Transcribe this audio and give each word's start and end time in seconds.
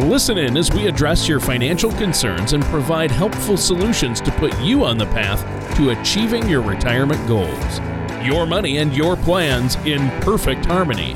Listen 0.00 0.38
in 0.38 0.56
as 0.56 0.72
we 0.72 0.86
address 0.86 1.26
your 1.28 1.40
financial 1.40 1.90
concerns 1.92 2.52
and 2.52 2.62
provide 2.66 3.10
helpful 3.10 3.56
solutions 3.56 4.20
to 4.20 4.30
put 4.32 4.56
you 4.60 4.84
on 4.84 4.96
the 4.96 5.06
path 5.06 5.42
to 5.76 5.90
achieving 5.90 6.48
your 6.48 6.62
retirement 6.62 7.26
goals. 7.26 7.80
Your 8.24 8.46
money 8.46 8.78
and 8.78 8.96
your 8.96 9.16
plans 9.16 9.74
in 9.86 10.08
perfect 10.20 10.66
harmony. 10.66 11.14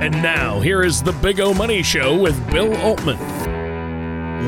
And 0.00 0.12
now, 0.22 0.60
here 0.60 0.82
is 0.84 1.02
the 1.02 1.12
Big 1.14 1.40
O 1.40 1.52
Money 1.52 1.82
Show 1.82 2.16
with 2.20 2.38
Bill 2.50 2.74
Altman. 2.76 3.18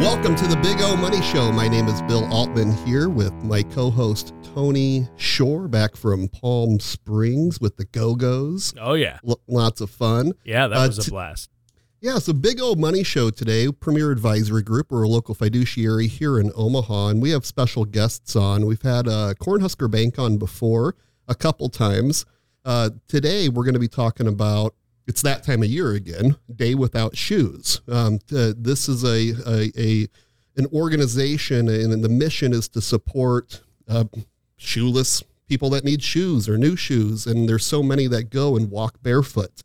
Welcome 0.01 0.35
to 0.37 0.47
the 0.47 0.57
Big 0.57 0.77
O 0.81 0.97
Money 0.97 1.23
Show. 1.23 1.51
My 1.53 1.67
name 1.69 1.87
is 1.89 2.01
Bill 2.03 2.25
Altman 2.33 2.73
here 2.87 3.09
with 3.09 3.33
my 3.43 3.63
co 3.63 3.91
host 3.91 4.35
Tony 4.55 5.09
Shore 5.17 5.67
back 5.69 5.97
from 5.97 6.29
Palm 6.29 6.79
Springs 6.81 7.61
with 7.61 7.77
the 7.77 7.85
Go 7.87 8.15
Go's. 8.15 8.73
Oh, 8.81 8.95
yeah. 8.95 9.19
L- 9.29 9.41
lots 9.49 9.81
of 9.81 9.91
fun. 9.91 10.33
Yeah, 10.45 10.69
that 10.69 10.77
Uh, 10.79 10.87
was 10.87 10.99
a 10.99 11.03
t- 11.03 11.11
blast. 11.11 11.51
Yeah, 12.05 12.19
so 12.19 12.35
Big 12.35 12.61
O 12.61 12.75
Money 12.75 13.03
Show 13.03 13.31
today, 13.31 13.73
Premier 13.73 14.11
Advisory 14.11 14.63
Group. 14.63 14.89
We're 14.91 15.05
a 15.05 15.09
local 15.09 15.35
fiduciary 15.35 16.07
here 16.07 16.39
in 16.39 16.53
Omaha, 16.55 17.07
and 17.07 17.23
we 17.23 17.31
have 17.31 17.47
special 17.47 17.87
guests 17.87 18.37
on. 18.37 18.67
We've 18.67 18.83
had 18.83 19.09
uh, 19.09 19.33
Cornhusker 19.41 19.91
Bank 19.91 20.19
on 20.19 20.37
before 20.37 20.97
a 21.29 21.35
couple 21.35 21.71
times. 21.71 22.27
Uh, 22.63 22.91
today, 23.09 23.49
we're 23.49 23.65
going 23.65 23.73
to 23.73 23.81
be 23.81 23.89
talking 23.89 24.27
about 24.27 24.75
it's 25.07 25.23
that 25.23 25.45
time 25.45 25.63
of 25.63 25.71
year 25.71 25.93
again, 25.93 26.37
Day 26.55 26.75
Without 26.75 27.17
Shoes. 27.17 27.81
Um, 27.89 28.19
t- 28.19 28.53
this 28.55 28.87
is 28.87 29.03
a, 29.03 29.33
a, 29.49 29.73
a 29.75 30.07
an 30.59 30.67
organization, 30.75 31.71
and 31.71 32.05
the 32.05 32.11
mission 32.11 32.53
is 32.53 32.69
to 32.69 32.83
support 32.83 33.63
uh, 33.89 34.05
shoeless 34.57 35.23
people 35.49 35.71
that 35.71 35.87
need 35.87 36.03
shoes 36.03 36.51
or 36.51 36.59
new 36.59 36.77
shoes, 36.77 37.27
and 37.27 37.49
there's 37.49 37.65
so 37.65 37.83
many 37.83 38.07
that 38.09 38.29
go 38.29 38.59
and 38.59 38.71
walk 38.71 39.03
barefoot. 39.03 39.63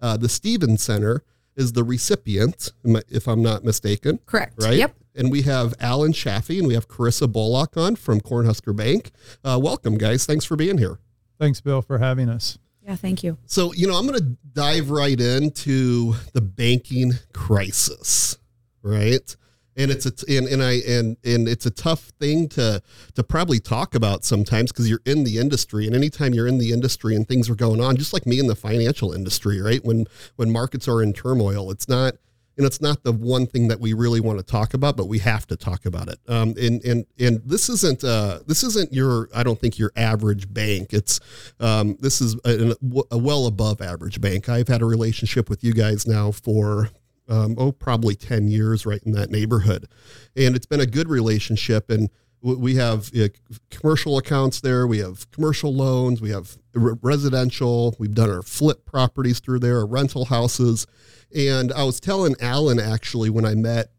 Uh, 0.00 0.16
the 0.16 0.30
Stevens 0.30 0.82
Center 0.82 1.22
is 1.56 1.72
the 1.72 1.84
recipient, 1.84 2.72
if 2.84 3.26
I'm 3.28 3.42
not 3.42 3.64
mistaken. 3.64 4.18
Correct. 4.26 4.62
Right? 4.62 4.78
Yep. 4.78 4.94
And 5.14 5.30
we 5.30 5.42
have 5.42 5.74
Allen 5.78 6.12
Chaffee 6.12 6.58
and 6.58 6.66
we 6.66 6.74
have 6.74 6.88
Carissa 6.88 7.30
Bullock 7.30 7.76
on 7.76 7.96
from 7.96 8.20
Cornhusker 8.20 8.74
Bank. 8.74 9.10
Uh, 9.44 9.58
welcome, 9.62 9.98
guys. 9.98 10.24
Thanks 10.24 10.44
for 10.44 10.56
being 10.56 10.78
here. 10.78 10.98
Thanks, 11.38 11.60
Bill, 11.60 11.82
for 11.82 11.98
having 11.98 12.28
us. 12.28 12.58
Yeah, 12.84 12.96
thank 12.96 13.22
you. 13.22 13.36
So, 13.46 13.72
you 13.74 13.86
know, 13.86 13.94
I'm 13.94 14.06
going 14.06 14.18
to 14.18 14.36
dive 14.54 14.90
right 14.90 15.20
into 15.20 16.14
the 16.32 16.40
banking 16.40 17.12
crisis, 17.32 18.38
right? 18.82 19.36
And 19.76 19.90
it's 19.90 20.06
a 20.06 20.12
and, 20.28 20.46
and 20.48 20.62
I 20.62 20.80
and 20.86 21.16
and 21.24 21.48
it's 21.48 21.66
a 21.66 21.70
tough 21.70 22.12
thing 22.20 22.48
to 22.50 22.82
to 23.14 23.22
probably 23.22 23.58
talk 23.58 23.94
about 23.94 24.24
sometimes 24.24 24.70
because 24.70 24.88
you're 24.88 25.00
in 25.06 25.24
the 25.24 25.38
industry 25.38 25.86
and 25.86 25.94
anytime 25.94 26.34
you're 26.34 26.48
in 26.48 26.58
the 26.58 26.72
industry 26.72 27.16
and 27.16 27.26
things 27.26 27.48
are 27.48 27.54
going 27.54 27.80
on, 27.80 27.96
just 27.96 28.12
like 28.12 28.26
me 28.26 28.38
in 28.38 28.46
the 28.46 28.54
financial 28.54 29.12
industry, 29.12 29.60
right? 29.60 29.82
When 29.84 30.06
when 30.36 30.50
markets 30.50 30.88
are 30.88 31.02
in 31.02 31.12
turmoil, 31.12 31.70
it's 31.70 31.88
not 31.88 32.14
and 32.56 32.66
it's 32.66 32.80
not 32.80 33.02
the 33.02 33.12
one 33.12 33.46
thing 33.46 33.68
that 33.68 33.80
we 33.80 33.92
really 33.94 34.20
want 34.20 34.38
to 34.38 34.44
talk 34.44 34.74
about, 34.74 34.96
but 34.96 35.06
we 35.06 35.18
have 35.20 35.46
to 35.46 35.56
talk 35.56 35.86
about 35.86 36.08
it. 36.08 36.18
Um, 36.28 36.54
and 36.60 36.84
and 36.84 37.06
and 37.18 37.40
this 37.44 37.68
isn't 37.68 38.04
uh, 38.04 38.40
this 38.46 38.62
isn't 38.62 38.92
your 38.92 39.28
I 39.34 39.42
don't 39.42 39.58
think 39.58 39.78
your 39.78 39.92
average 39.96 40.52
bank. 40.52 40.92
It's 40.92 41.20
um, 41.60 41.96
this 42.00 42.20
is 42.20 42.36
a, 42.44 42.76
a 43.10 43.18
well 43.18 43.46
above 43.46 43.80
average 43.80 44.20
bank. 44.20 44.48
I've 44.48 44.68
had 44.68 44.82
a 44.82 44.86
relationship 44.86 45.48
with 45.48 45.64
you 45.64 45.72
guys 45.72 46.06
now 46.06 46.30
for 46.30 46.90
um, 47.32 47.54
oh 47.58 47.72
probably 47.72 48.14
ten 48.14 48.48
years, 48.48 48.84
right 48.86 49.02
in 49.04 49.12
that 49.12 49.30
neighborhood, 49.30 49.88
and 50.36 50.54
it's 50.54 50.66
been 50.66 50.80
a 50.80 50.86
good 50.86 51.08
relationship 51.08 51.90
and. 51.90 52.10
We 52.44 52.74
have 52.74 53.12
uh, 53.16 53.28
commercial 53.70 54.18
accounts 54.18 54.60
there. 54.62 54.84
We 54.84 54.98
have 54.98 55.30
commercial 55.30 55.72
loans. 55.72 56.20
We 56.20 56.30
have 56.30 56.58
re- 56.74 56.96
residential. 57.00 57.94
We've 58.00 58.12
done 58.12 58.30
our 58.30 58.42
flip 58.42 58.84
properties 58.84 59.38
through 59.38 59.60
there, 59.60 59.78
our 59.78 59.86
rental 59.86 60.24
houses. 60.24 60.88
And 61.32 61.72
I 61.72 61.84
was 61.84 62.00
telling 62.00 62.34
Allen 62.40 62.80
actually 62.80 63.30
when 63.30 63.44
I 63.44 63.54
met 63.54 63.92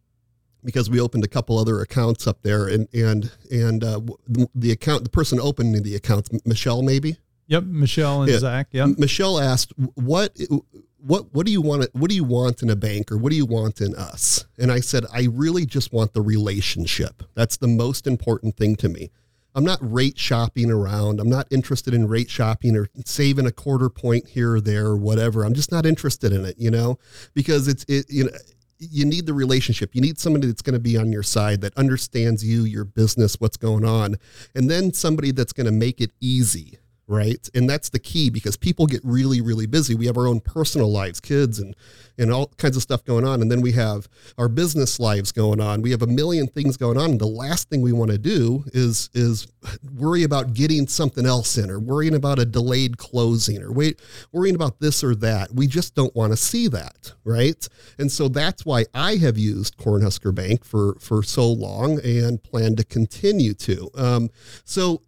because 0.62 0.90
we 0.90 1.00
opened 1.00 1.24
a 1.24 1.30
couple 1.30 1.58
other 1.58 1.80
accounts 1.80 2.28
up 2.28 2.42
there, 2.44 2.68
and 2.68 2.90
and 2.94 3.32
and 3.50 3.82
uh, 3.82 4.02
the 4.54 4.72
account, 4.72 5.06
the 5.06 5.10
person 5.10 5.40
opening 5.40 5.82
the 5.82 5.96
accounts, 5.96 6.30
Michelle, 6.46 6.82
maybe 6.82 7.16
Yep, 7.48 7.64
Michelle 7.64 8.24
and 8.24 8.32
Yeah. 8.34 8.40
Zach. 8.40 8.68
Yep. 8.72 8.98
Michelle 8.98 9.40
asked, 9.40 9.72
"What 9.96 10.38
what 11.06 11.34
what 11.34 11.46
do 11.46 11.52
you 11.52 11.62
want? 11.62 11.88
What 11.94 12.10
do 12.10 12.16
you 12.16 12.24
want 12.24 12.64
in 12.64 12.70
a 12.70 12.76
bank, 12.76 13.12
or 13.12 13.18
what 13.18 13.30
do 13.30 13.36
you 13.36 13.46
want 13.46 13.82
in 13.82 13.94
us?" 13.96 14.46
And 14.58 14.72
I 14.72 14.80
said, 14.80 15.06
"I 15.14 15.28
really 15.32 15.66
just 15.66 15.92
want 15.92 16.14
the 16.14 16.22
relationship. 16.22 17.24
That's 17.36 17.58
the 17.58 17.68
most 17.68 18.08
important 18.08 18.56
thing 18.56 18.76
to 18.78 18.90
me." 18.90 19.12
I'm 19.56 19.64
not 19.64 19.78
rate 19.82 20.18
shopping 20.18 20.72
around. 20.72 21.20
I'm 21.20 21.30
not 21.30 21.48
interested 21.52 21.94
in 21.94 22.08
rate 22.08 22.30
shopping 22.30 22.76
or 22.76 22.88
saving 23.06 23.46
a 23.46 23.52
quarter 23.52 23.88
point 23.90 24.30
here 24.30 24.56
or 24.56 24.62
there 24.62 24.88
or 24.88 24.98
whatever. 24.98 25.44
I'm 25.44 25.54
just 25.54 25.72
not 25.72 25.86
interested 25.86 26.32
in 26.32 26.44
it, 26.44 26.56
you 26.58 26.72
know, 26.72 26.98
because 27.36 27.68
it's 27.68 27.86
it 27.88 28.06
you 28.10 28.26
know 28.26 28.32
you 28.80 29.06
need 29.06 29.26
the 29.26 29.34
relationship. 29.34 29.94
You 29.94 30.02
need 30.02 30.20
somebody 30.20 30.48
that's 30.48 30.62
going 30.62 30.74
to 30.74 30.80
be 30.80 30.98
on 30.98 31.12
your 31.12 31.24
side 31.24 31.62
that 31.62 31.78
understands 31.78 32.44
you, 32.44 32.64
your 32.64 32.84
business, 32.84 33.40
what's 33.40 33.58
going 33.58 33.86
on, 33.86 34.16
and 34.56 34.70
then 34.70 34.94
somebody 34.94 35.32
that's 35.32 35.54
going 35.54 35.68
to 35.68 35.72
make 35.72 36.02
it 36.02 36.12
easy 36.20 36.80
right? 37.08 37.50
And 37.54 37.70
that's 37.70 37.90
the 37.90 38.00
key 38.00 38.30
because 38.30 38.58
people 38.58 38.86
get 38.86 39.02
really 39.04 39.42
really 39.42 39.66
busy. 39.66 39.96
We 39.96 40.06
have 40.06 40.18
our 40.18 40.28
own 40.28 40.40
personal 40.40 40.92
lives 40.92 41.20
kids 41.20 41.60
and 41.60 41.76
and 42.18 42.32
all 42.32 42.48
kinds 42.58 42.76
of 42.76 42.84
stuff 42.84 43.04
going 43.04 43.26
on. 43.26 43.42
And 43.42 43.52
then 43.52 43.62
we 43.62 43.72
have 43.72 44.08
our 44.38 44.48
business 44.48 45.00
lives 45.00 45.32
going 45.32 45.60
on. 45.60 45.82
We 45.82 45.92
have 45.92 46.04
a 46.04 46.08
million 46.08 46.48
things 46.48 46.78
going 46.78 46.98
on. 46.98 47.12
And 47.12 47.20
the 47.20 47.26
last 47.26 47.70
thing 47.70 47.82
we 47.82 47.92
want 47.92 48.12
to 48.12 48.18
do 48.18 48.64
is 48.74 49.10
is 49.14 49.48
worry 49.96 50.24
about 50.24 50.54
getting 50.54 50.88
something 50.88 51.26
else 51.26 51.58
in 51.58 51.70
or 51.70 51.80
worrying 51.80 52.16
about 52.16 52.40
a 52.40 52.46
delayed 52.46 52.98
closing 52.98 53.62
or 53.62 53.72
wait 53.72 54.00
worrying 54.32 54.56
about 54.56 54.80
this 54.80 55.04
or 55.04 55.16
that. 55.16 55.54
We 55.54 55.68
just 55.68 55.96
don't 55.96 56.16
want 56.16 56.34
to 56.34 56.38
see 56.38 56.68
that 56.70 57.14
right? 57.24 57.68
And 57.98 58.12
so 58.12 58.28
that's 58.28 58.66
why 58.66 58.86
i 58.94 59.16
have 59.16 59.38
used 59.38 59.78
cornhusker 59.78 60.34
bank 60.34 60.64
for 60.66 60.96
for 61.00 61.24
so 61.24 61.48
long 61.52 62.00
and 62.04 62.42
plan 62.42 62.76
to 62.76 62.84
continue 62.84 63.54
to. 63.56 63.90
Um, 63.96 64.30
so 64.66 65.02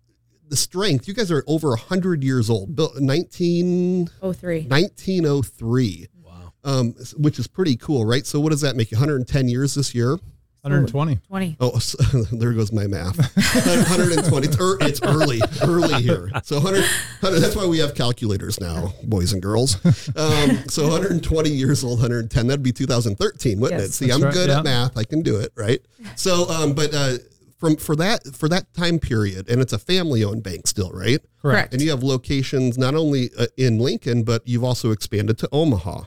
the 0.50 0.56
strength. 0.56 1.08
You 1.08 1.14
guys 1.14 1.32
are 1.32 1.44
over 1.48 1.70
100 1.70 2.24
years 2.24 2.50
old. 2.50 2.76
Built 2.76 3.00
19, 3.00 4.10
Oh, 4.22 4.32
three. 4.34 4.62
1903, 4.68 6.08
Wow. 6.24 6.54
um, 6.64 6.94
which 7.18 7.40
is 7.40 7.48
pretty 7.48 7.76
cool, 7.76 8.06
right? 8.06 8.26
So 8.26 8.40
what 8.40 8.50
does 8.52 8.62
that 8.62 8.76
make 8.76 8.92
110 8.92 9.48
years 9.48 9.76
this 9.76 9.94
year? 9.96 10.18
120. 10.62 11.18
20. 11.28 11.58
Oh, 11.60 11.78
so, 11.78 11.98
there 12.32 12.52
goes 12.54 12.72
my 12.72 12.88
math. 12.88 13.18
120. 13.20 14.48
It's, 14.48 14.58
ear- 14.60 14.78
it's 14.82 15.00
early, 15.04 15.40
early 15.62 16.02
here. 16.02 16.28
So 16.44 16.56
100, 16.56 16.82
100 17.22 17.40
That's 17.40 17.56
why 17.56 17.68
we 17.68 17.78
have 17.80 17.94
calculators 17.94 18.60
now, 18.60 18.92
boys 19.04 19.32
and 19.34 19.44
girls. 19.44 19.76
Um, 20.16 20.64
so 20.68 20.84
120 20.88 21.50
years 21.52 21.84
old, 21.84 22.00
110. 22.00 22.48
That'd 22.48 22.64
be 22.64 22.72
2013, 22.72 23.60
wouldn't 23.60 23.80
Yes. 23.80 23.90
it? 23.90 23.94
See, 23.94 24.06
That's 24.08 24.18
I'm 24.18 24.24
right, 24.24 24.34
good 24.34 24.50
yeah. 24.50 24.58
at 24.60 24.64
math. 24.64 24.98
I 24.98 25.04
can 25.04 25.22
do 25.22 25.38
it, 25.38 25.52
right? 25.56 25.80
So, 26.16 26.50
um, 26.50 26.74
but 26.74 26.92
uh, 26.96 27.18
from 27.66 27.78
for 27.78 27.96
that 27.96 28.36
for 28.36 28.48
that 28.50 28.74
time 28.74 29.00
period, 29.00 29.50
and 29.50 29.62
it's 29.62 29.74
a 29.74 29.80
family-owned 29.80 30.44
bank 30.44 30.68
still, 30.68 30.92
right? 30.92 31.20
Correct. 31.42 31.74
And 31.74 31.82
you 31.82 31.90
have 31.90 32.04
locations 32.04 32.78
not 32.78 32.96
only 32.96 33.30
uh, 33.38 33.48
in 33.58 33.80
Lincoln, 33.80 34.24
but 34.24 34.48
you've 34.48 34.64
also 34.64 34.92
expanded 34.92 35.38
to 35.40 35.50
Omaha. 35.52 36.04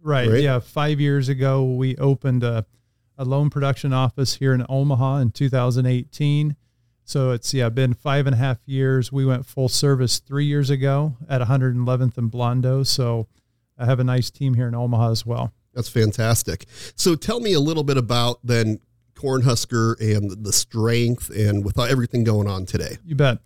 Right. 0.00 0.28
Right. 0.28 0.42
Yeah. 0.42 0.58
Five 0.58 1.00
years 1.00 1.28
ago, 1.28 1.64
we 1.64 1.96
opened 1.96 2.42
a, 2.42 2.66
a 3.16 3.24
loan 3.24 3.50
production 3.50 3.92
office 3.92 4.36
here 4.36 4.52
in 4.52 4.66
Omaha 4.68 5.18
in 5.18 5.30
2018. 5.30 6.56
So 7.04 7.30
it's, 7.30 7.52
yeah, 7.52 7.68
been 7.68 7.94
five 7.94 8.26
and 8.26 8.34
a 8.34 8.38
half 8.38 8.58
years. 8.66 9.12
We 9.12 9.24
went 9.24 9.46
full 9.46 9.68
service 9.68 10.18
three 10.18 10.46
years 10.46 10.70
ago 10.70 11.16
at 11.28 11.40
111th 11.40 12.16
and 12.16 12.30
Blondo. 12.30 12.86
So 12.86 13.28
I 13.78 13.84
have 13.84 14.00
a 14.00 14.04
nice 14.04 14.30
team 14.30 14.54
here 14.54 14.68
in 14.68 14.74
Omaha 14.74 15.10
as 15.10 15.26
well. 15.26 15.52
That's 15.74 15.88
fantastic. 15.88 16.66
So 16.96 17.14
tell 17.14 17.40
me 17.40 17.52
a 17.52 17.60
little 17.60 17.84
bit 17.84 17.96
about 17.96 18.40
then 18.44 18.80
Cornhusker 19.22 19.98
and 20.00 20.44
the 20.44 20.52
strength 20.52 21.30
and 21.30 21.64
with 21.64 21.78
everything 21.78 22.24
going 22.24 22.48
on 22.48 22.66
today. 22.66 22.98
You 23.04 23.14
bet. 23.14 23.38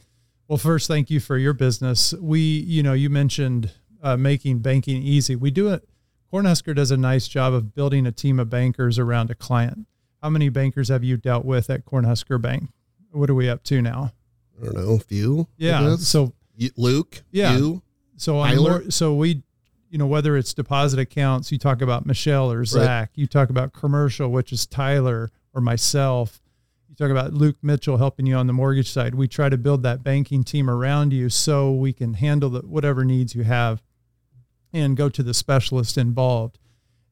Well, 0.48 0.58
first, 0.58 0.88
thank 0.88 1.10
you 1.10 1.20
for 1.20 1.36
your 1.36 1.52
business. 1.52 2.14
We, 2.14 2.40
you 2.40 2.82
know, 2.82 2.92
you 2.92 3.10
mentioned 3.10 3.72
uh, 4.02 4.16
making 4.16 4.60
banking 4.60 5.02
easy. 5.02 5.36
We 5.36 5.50
do 5.50 5.68
it. 5.68 5.86
Cornhusker 6.32 6.74
does 6.74 6.90
a 6.90 6.96
nice 6.96 7.28
job 7.28 7.52
of 7.52 7.74
building 7.74 8.06
a 8.06 8.12
team 8.12 8.38
of 8.38 8.48
bankers 8.48 8.98
around 8.98 9.30
a 9.30 9.34
client. 9.34 9.86
How 10.22 10.30
many 10.30 10.48
bankers 10.48 10.88
have 10.88 11.04
you 11.04 11.16
dealt 11.16 11.44
with 11.44 11.68
at 11.68 11.84
Cornhusker 11.84 12.40
Bank? 12.40 12.70
What 13.10 13.28
are 13.30 13.34
we 13.34 13.48
up 13.48 13.62
to 13.64 13.82
now? 13.82 14.12
I 14.60 14.64
don't 14.64 14.74
know, 14.76 14.94
a 14.94 14.98
few. 14.98 15.48
Yeah. 15.56 15.96
So, 15.96 16.32
Luke, 16.76 17.22
Yeah. 17.30 17.56
you, 17.56 17.82
so 18.16 18.42
Tyler? 18.42 18.90
so 18.90 19.14
we, 19.14 19.42
you 19.90 19.98
know, 19.98 20.06
whether 20.06 20.36
it's 20.36 20.54
deposit 20.54 20.98
accounts, 20.98 21.52
you 21.52 21.58
talk 21.58 21.82
about 21.82 22.06
Michelle 22.06 22.50
or 22.50 22.64
Zach, 22.64 23.10
you 23.14 23.26
talk 23.26 23.50
about 23.50 23.72
commercial, 23.72 24.30
which 24.30 24.52
is 24.52 24.66
Tyler 24.66 25.30
or 25.56 25.60
myself. 25.62 26.40
You 26.88 26.94
talk 26.94 27.10
about 27.10 27.32
Luke 27.32 27.56
Mitchell 27.62 27.96
helping 27.96 28.26
you 28.26 28.36
on 28.36 28.46
the 28.46 28.52
mortgage 28.52 28.90
side. 28.90 29.14
We 29.14 29.26
try 29.26 29.48
to 29.48 29.56
build 29.56 29.82
that 29.82 30.04
banking 30.04 30.44
team 30.44 30.70
around 30.70 31.12
you 31.12 31.30
so 31.30 31.72
we 31.72 31.92
can 31.92 32.14
handle 32.14 32.50
the, 32.50 32.60
whatever 32.60 33.04
needs 33.04 33.34
you 33.34 33.42
have 33.44 33.82
and 34.72 34.96
go 34.96 35.08
to 35.08 35.22
the 35.22 35.34
specialist 35.34 35.96
involved. 35.96 36.58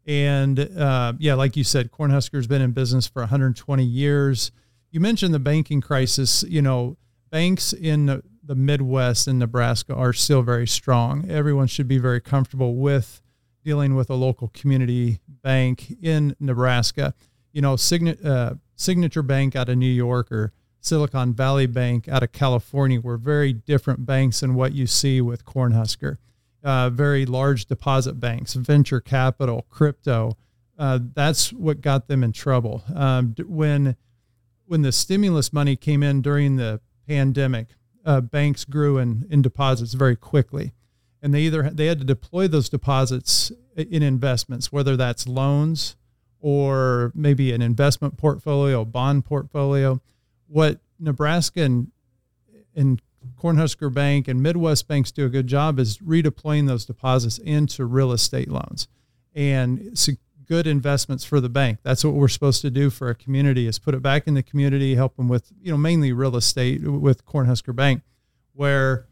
And 0.06 0.61
uh, 0.61 1.14
yeah, 1.19 1.35
like 1.35 1.56
you 1.56 1.64
said, 1.64 1.91
Cornhusker's 1.91 2.46
been 2.46 2.61
in 2.61 2.73
business 2.73 3.06
for 3.06 3.23
120 3.23 3.82
years. 3.82 4.52
You 4.90 5.00
mentioned 5.00 5.32
the 5.32 5.38
banking 5.38 5.81
crisis. 5.81 6.44
You 6.47 6.61
know, 6.61 6.99
banks 7.31 7.73
in 7.73 8.06
the, 8.06 8.23
the 8.43 8.55
Midwest 8.55 9.26
and 9.26 9.38
Nebraska 9.38 9.94
are 9.94 10.12
still 10.12 10.43
very 10.43 10.67
strong. 10.67 11.29
Everyone 11.31 11.67
should 11.67 11.88
be 11.88 11.99
very 11.99 12.20
comfortable 12.20 12.76
with 12.76 13.23
dealing 13.64 13.94
with 13.94 14.11
a 14.11 14.14
local 14.14 14.49
community 14.49 15.20
bank 15.26 15.97
in 16.02 16.37
Nebraska. 16.38 17.14
You 17.55 17.62
know, 17.62 17.77
Sign- 17.77 18.09
uh, 18.09 18.56
Signature 18.77 19.23
Bank 19.23 19.56
out 19.56 19.71
of 19.71 19.79
New 19.79 19.87
York 19.87 20.31
or 20.31 20.53
Silicon 20.81 21.33
Valley 21.33 21.67
Bank 21.67 22.06
out 22.09 22.23
of 22.23 22.33
California 22.33 23.01
were 23.01 23.17
very 23.17 23.55
different 23.55 24.05
banks 24.05 24.41
than 24.41 24.55
what 24.55 24.75
you 24.75 24.87
see 24.87 25.23
with 25.23 25.47
Cornhusker 25.47 26.19
uh, 26.65 26.89
very 26.91 27.27
large 27.27 27.67
deposit 27.67 28.15
banks, 28.15 28.55
venture 28.55 29.01
capital, 29.01 29.67
crypto. 29.69 30.37
Uh, 30.79 30.99
that's 31.15 31.53
what 31.53 31.81
got 31.81 32.09
them 32.09 32.25
in 32.25 32.33
trouble. 32.33 32.83
Um, 32.95 33.35
when 33.47 33.97
when 34.67 34.81
the 34.81 34.93
stimulus 34.93 35.53
money 35.53 35.77
came 35.77 36.03
in 36.03 36.23
during 36.23 36.57
the 36.57 36.81
pandemic, 37.07 37.69
uh, 38.05 38.23
banks 38.23 38.65
grew 38.65 38.97
in, 38.97 39.27
in 39.29 39.43
deposits 39.43 39.93
very 39.93 40.17
quickly, 40.17 40.73
and 41.23 41.35
they 41.35 41.43
either 41.43 41.71
they 41.71 41.87
had 41.87 41.99
to 41.99 42.05
deploy 42.05 42.49
those 42.49 42.71
deposits 42.71 43.53
in 43.77 44.03
investments, 44.03 44.73
whether 44.73 44.97
that's 44.97 45.29
loans 45.29 45.97
or 46.44 47.11
maybe 47.14 47.52
an 47.52 47.62
investment 47.62 48.19
portfolio, 48.19 48.85
bond 48.85 49.25
portfolio. 49.25 49.99
What 50.46 50.79
Nebraska 51.00 51.62
and, 51.62 51.91
and 52.76 53.00
Cornhusker 53.43 53.91
Bank 53.91 54.29
and 54.29 54.43
Midwest 54.43 54.87
banks 54.87 55.11
do 55.11 55.25
a 55.25 55.31
good 55.31 55.46
job 55.46 55.79
is 55.79 55.96
redeploying 55.99 56.67
those 56.67 56.85
deposits 56.85 57.38
into 57.38 57.87
real 57.87 58.12
estate 58.12 58.50
loans 58.50 58.88
and 59.35 59.79
it's 59.81 60.11
good 60.46 60.67
investments 60.67 61.25
for 61.25 61.41
the 61.41 61.49
bank. 61.49 61.79
That's 61.82 62.05
what 62.05 62.12
we're 62.12 62.29
supposed 62.29 62.61
to 62.61 62.70
do 62.70 62.90
for 62.90 63.08
a 63.08 63.14
community 63.14 63.67
is 63.67 63.79
put 63.79 63.94
it 63.94 64.02
back 64.02 64.26
in 64.26 64.35
the 64.35 64.43
community, 64.43 64.97
help 64.97 65.17
them 65.17 65.29
with, 65.29 65.50
you 65.62 65.70
know, 65.73 65.79
mainly 65.79 66.12
real 66.12 66.37
estate 66.37 66.82
with 66.82 67.25
Cornhusker 67.25 67.75
Bank 67.75 68.02
where 68.52 69.06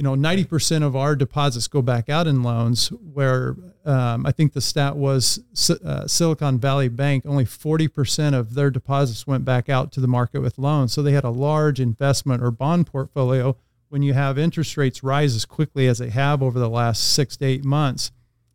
you 0.00 0.04
know, 0.04 0.14
90% 0.14 0.82
of 0.82 0.96
our 0.96 1.14
deposits 1.14 1.68
go 1.68 1.82
back 1.82 2.08
out 2.08 2.26
in 2.26 2.42
loans, 2.42 2.88
where 2.88 3.54
um, 3.84 4.24
I 4.24 4.32
think 4.32 4.54
the 4.54 4.62
stat 4.62 4.96
was 4.96 5.40
uh, 5.84 6.06
Silicon 6.06 6.58
Valley 6.58 6.88
Bank, 6.88 7.26
only 7.26 7.44
40% 7.44 8.32
of 8.32 8.54
their 8.54 8.70
deposits 8.70 9.26
went 9.26 9.44
back 9.44 9.68
out 9.68 9.92
to 9.92 10.00
the 10.00 10.08
market 10.08 10.40
with 10.40 10.56
loans. 10.56 10.94
So 10.94 11.02
they 11.02 11.12
had 11.12 11.24
a 11.24 11.28
large 11.28 11.80
investment 11.80 12.42
or 12.42 12.50
bond 12.50 12.86
portfolio. 12.86 13.58
When 13.90 14.02
you 14.02 14.14
have 14.14 14.38
interest 14.38 14.78
rates 14.78 15.02
rise 15.02 15.36
as 15.36 15.44
quickly 15.44 15.86
as 15.86 15.98
they 15.98 16.08
have 16.08 16.42
over 16.42 16.58
the 16.58 16.70
last 16.70 17.12
six 17.12 17.36
to 17.36 17.44
eight 17.44 17.66
months, 17.66 18.10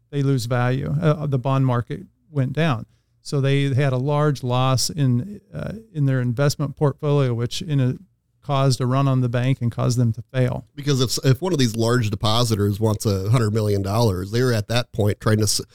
they 0.09 0.24
lose 0.24 0.45
value. 0.45 0.95
Uh, 1.00 1.27
the 1.27 1.38
bond 1.38 1.68
market 1.68 2.07
went 2.31 2.53
down. 2.53 2.88
So 3.21 3.39
they 3.39 3.71
had 3.71 3.94
a 3.94 3.97
large 3.97 4.42
loss 4.42 4.89
in 4.89 5.42
uh, 5.53 5.74
in 5.94 6.07
their 6.07 6.21
investment 6.21 6.75
portfolio, 6.75 7.36
which 7.36 7.62
in 7.62 7.80
a 7.80 7.97
caused 8.45 8.80
a 8.80 8.86
run 8.86 9.07
on 9.07 9.21
the 9.21 9.30
bank 9.30 9.59
and 9.62 9.71
caused 9.71 9.97
them 9.97 10.13
to 10.13 10.21
fail. 10.33 10.65
Because 10.75 11.01
if 11.01 11.18
if 11.25 11.42
one 11.42 11.51
of 11.51 11.59
these 11.59 11.75
large 11.75 12.09
depositors 12.09 12.80
wants 12.80 13.06
a 13.06 13.30
hundred 13.30 13.53
million 13.53 13.81
dollars, 13.81 14.31
they're 14.31 14.53
at 14.53 14.68
that 14.68 14.92
point 14.92 15.19
trying 15.19 15.39
to 15.39 15.65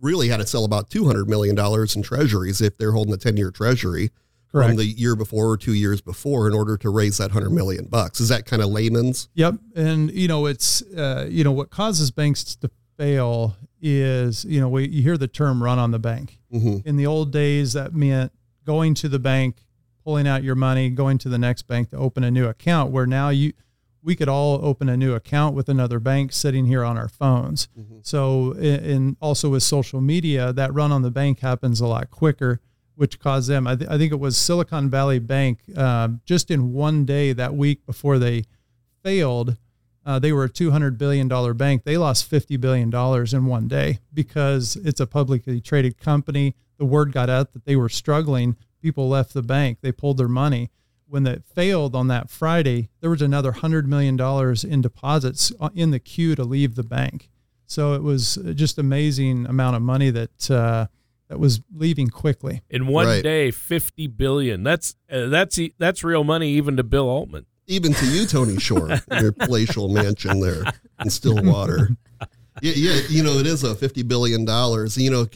really 0.00 0.28
had 0.28 0.38
to 0.38 0.46
sell 0.46 0.64
about 0.64 0.88
two 0.88 1.04
hundred 1.04 1.28
million 1.28 1.54
dollars 1.54 1.96
in 1.96 2.02
treasuries 2.02 2.60
if 2.60 2.78
they're 2.78 2.92
holding 2.92 3.12
a 3.12 3.16
ten 3.16 3.36
year 3.36 3.50
treasury. 3.50 4.10
Correct. 4.50 4.68
From 4.68 4.76
the 4.76 4.84
year 4.84 5.16
before 5.16 5.48
or 5.48 5.56
two 5.56 5.72
years 5.72 6.02
before, 6.02 6.46
in 6.46 6.52
order 6.52 6.76
to 6.76 6.90
raise 6.90 7.16
that 7.16 7.30
hundred 7.30 7.52
million 7.52 7.86
bucks, 7.86 8.20
is 8.20 8.28
that 8.28 8.44
kind 8.44 8.60
of 8.60 8.68
layman's? 8.68 9.30
Yep, 9.34 9.54
and 9.74 10.12
you 10.12 10.28
know 10.28 10.46
it's 10.46 10.82
uh, 10.82 11.26
you 11.28 11.42
know 11.42 11.52
what 11.52 11.70
causes 11.70 12.10
banks 12.10 12.54
to 12.56 12.70
fail 12.98 13.56
is 13.80 14.44
you 14.44 14.60
know 14.60 14.68
we, 14.68 14.88
you 14.88 15.02
hear 15.02 15.16
the 15.16 15.26
term 15.26 15.62
run 15.62 15.78
on 15.78 15.90
the 15.90 15.98
bank. 15.98 16.38
Mm-hmm. 16.52 16.86
In 16.86 16.96
the 16.96 17.06
old 17.06 17.32
days, 17.32 17.72
that 17.72 17.94
meant 17.94 18.30
going 18.66 18.94
to 18.94 19.08
the 19.08 19.18
bank, 19.18 19.56
pulling 20.04 20.26
out 20.26 20.42
your 20.42 20.54
money, 20.54 20.90
going 20.90 21.18
to 21.18 21.28
the 21.28 21.38
next 21.38 21.62
bank 21.62 21.90
to 21.90 21.96
open 21.96 22.24
a 22.24 22.30
new 22.30 22.46
account 22.46 22.90
where 22.90 23.06
now 23.06 23.28
you 23.28 23.52
we 24.02 24.16
could 24.16 24.28
all 24.28 24.64
open 24.64 24.88
a 24.88 24.96
new 24.96 25.14
account 25.14 25.54
with 25.54 25.68
another 25.68 26.00
bank 26.00 26.32
sitting 26.32 26.66
here 26.66 26.84
on 26.84 26.98
our 26.98 27.08
phones. 27.08 27.68
Mm-hmm. 27.78 27.98
So 28.02 28.52
and 28.52 29.16
also 29.20 29.50
with 29.50 29.62
social 29.62 30.00
media, 30.00 30.52
that 30.52 30.74
run 30.74 30.92
on 30.92 31.02
the 31.02 31.10
bank 31.10 31.40
happens 31.40 31.80
a 31.80 31.86
lot 31.86 32.10
quicker, 32.10 32.60
which 32.96 33.20
caused 33.20 33.48
them. 33.48 33.66
I, 33.66 33.76
th- 33.76 33.88
I 33.88 33.98
think 33.98 34.12
it 34.12 34.18
was 34.18 34.36
Silicon 34.36 34.90
Valley 34.90 35.18
Bank 35.18 35.60
uh, 35.76 36.08
just 36.24 36.50
in 36.50 36.72
one 36.72 37.04
day 37.04 37.32
that 37.32 37.54
week 37.54 37.86
before 37.86 38.18
they 38.18 38.44
failed. 39.02 39.56
Uh, 40.04 40.18
they 40.18 40.32
were 40.32 40.44
a 40.44 40.48
$200 40.48 40.98
billion 40.98 41.28
bank. 41.56 41.84
They 41.84 41.96
lost 41.96 42.28
$50 42.28 42.60
billion 42.60 42.92
in 42.92 43.46
one 43.46 43.68
day 43.68 44.00
because 44.12 44.74
it's 44.76 44.98
a 44.98 45.06
publicly 45.06 45.60
traded 45.60 45.96
company. 45.96 46.56
The 46.78 46.84
word 46.84 47.12
got 47.12 47.30
out 47.30 47.52
that 47.52 47.64
they 47.66 47.76
were 47.76 47.88
struggling 47.88 48.56
people 48.82 49.08
left 49.08 49.32
the 49.32 49.42
bank. 49.42 49.78
They 49.80 49.92
pulled 49.92 50.18
their 50.18 50.28
money. 50.28 50.70
When 51.06 51.26
it 51.26 51.44
failed 51.44 51.94
on 51.94 52.08
that 52.08 52.30
Friday, 52.30 52.88
there 53.00 53.10
was 53.10 53.22
another 53.22 53.52
$100 53.52 53.84
million 53.84 54.18
in 54.66 54.80
deposits 54.80 55.52
uh, 55.60 55.68
in 55.74 55.90
the 55.90 56.00
queue 56.00 56.34
to 56.34 56.42
leave 56.42 56.74
the 56.74 56.82
bank. 56.82 57.28
So 57.66 57.94
it 57.94 58.02
was 58.02 58.36
just 58.54 58.78
amazing 58.78 59.46
amount 59.46 59.76
of 59.76 59.82
money 59.82 60.10
that 60.10 60.50
uh, 60.50 60.86
that 61.28 61.38
was 61.38 61.62
leaving 61.74 62.08
quickly. 62.08 62.60
In 62.68 62.86
one 62.86 63.06
right. 63.06 63.22
day, 63.22 63.50
50 63.50 64.06
billion. 64.08 64.62
That's 64.62 64.94
uh, 65.10 65.28
that's 65.28 65.58
that's 65.78 66.04
real 66.04 66.24
money 66.24 66.50
even 66.50 66.76
to 66.76 66.82
Bill 66.82 67.08
Altman. 67.08 67.46
Even 67.66 67.94
to 67.94 68.06
you, 68.06 68.26
Tony 68.26 68.58
Shore, 68.58 68.90
your 69.20 69.32
palatial 69.32 69.88
mansion 69.88 70.40
there 70.40 70.64
in 71.00 71.10
Stillwater. 71.10 71.90
Yeah, 72.60 72.74
yeah, 72.76 73.00
you 73.08 73.22
know, 73.22 73.38
it 73.38 73.46
is 73.46 73.64
a 73.64 73.74
$50 73.74 74.06
billion. 74.06 74.42
You 74.42 75.10
know, 75.10 75.26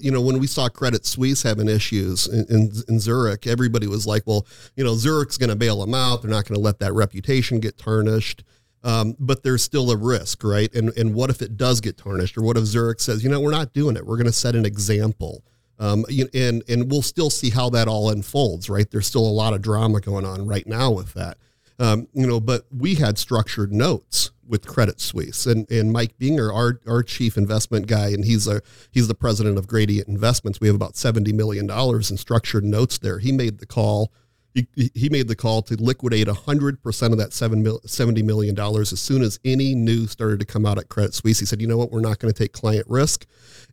you 0.00 0.10
know, 0.10 0.20
when 0.20 0.38
we 0.38 0.46
saw 0.46 0.68
Credit 0.68 1.06
Suisse 1.06 1.42
having 1.42 1.68
issues 1.68 2.26
in, 2.26 2.46
in, 2.48 2.72
in 2.88 3.00
Zurich, 3.00 3.46
everybody 3.46 3.86
was 3.86 4.06
like, 4.06 4.24
well, 4.26 4.46
you 4.74 4.84
know, 4.84 4.94
Zurich's 4.94 5.38
going 5.38 5.50
to 5.50 5.56
bail 5.56 5.80
them 5.80 5.94
out. 5.94 6.22
They're 6.22 6.30
not 6.30 6.44
going 6.44 6.56
to 6.56 6.60
let 6.60 6.78
that 6.80 6.92
reputation 6.92 7.60
get 7.60 7.78
tarnished. 7.78 8.42
Um, 8.82 9.16
but 9.18 9.42
there's 9.42 9.64
still 9.64 9.90
a 9.90 9.96
risk, 9.96 10.44
right? 10.44 10.72
And 10.72 10.90
and 10.96 11.12
what 11.12 11.28
if 11.28 11.42
it 11.42 11.56
does 11.56 11.80
get 11.80 11.96
tarnished, 11.96 12.38
or 12.38 12.42
what 12.42 12.56
if 12.56 12.64
Zurich 12.64 13.00
says, 13.00 13.24
you 13.24 13.28
know, 13.28 13.40
we're 13.40 13.50
not 13.50 13.72
doing 13.72 13.96
it. 13.96 14.06
We're 14.06 14.16
going 14.16 14.26
to 14.26 14.32
set 14.32 14.54
an 14.54 14.64
example, 14.64 15.42
um, 15.80 16.04
and 16.32 16.62
and 16.68 16.88
we'll 16.88 17.02
still 17.02 17.30
see 17.30 17.50
how 17.50 17.68
that 17.70 17.88
all 17.88 18.10
unfolds, 18.10 18.70
right? 18.70 18.88
There's 18.88 19.08
still 19.08 19.26
a 19.26 19.28
lot 19.28 19.54
of 19.54 19.62
drama 19.62 20.00
going 20.00 20.24
on 20.24 20.46
right 20.46 20.66
now 20.68 20.92
with 20.92 21.14
that, 21.14 21.36
um, 21.78 22.08
you 22.12 22.26
know. 22.26 22.40
But 22.40 22.66
we 22.70 22.96
had 22.96 23.18
structured 23.18 23.72
notes 23.72 24.30
with 24.48 24.66
Credit 24.66 25.00
Suisse. 25.00 25.46
And 25.46 25.70
and 25.70 25.92
Mike 25.92 26.18
Binger, 26.18 26.54
our 26.54 26.80
our 26.86 27.02
chief 27.02 27.36
investment 27.36 27.86
guy, 27.86 28.08
and 28.08 28.24
he's 28.24 28.46
a 28.46 28.62
he's 28.90 29.08
the 29.08 29.14
president 29.14 29.58
of 29.58 29.66
Gradient 29.66 30.08
Investments. 30.08 30.60
We 30.60 30.68
have 30.68 30.76
about 30.76 30.96
seventy 30.96 31.32
million 31.32 31.66
dollars 31.66 32.10
in 32.10 32.16
structured 32.16 32.64
notes 32.64 32.98
there. 32.98 33.18
He 33.18 33.32
made 33.32 33.58
the 33.58 33.66
call. 33.66 34.12
He, 34.56 34.90
he 34.94 35.08
made 35.10 35.28
the 35.28 35.36
call 35.36 35.60
to 35.62 35.76
liquidate 35.76 36.28
100% 36.28 37.12
of 37.12 37.18
that 37.18 37.30
$70 37.30 38.24
million 38.24 38.58
as 38.58 39.00
soon 39.00 39.22
as 39.22 39.38
any 39.44 39.74
news 39.74 40.12
started 40.12 40.40
to 40.40 40.46
come 40.46 40.64
out 40.64 40.78
at 40.78 40.88
Credit 40.88 41.12
Suisse. 41.12 41.40
He 41.40 41.44
said, 41.44 41.60
you 41.60 41.66
know 41.66 41.76
what, 41.76 41.92
we're 41.92 42.00
not 42.00 42.18
going 42.18 42.32
to 42.32 42.38
take 42.38 42.52
client 42.52 42.86
risk. 42.88 43.26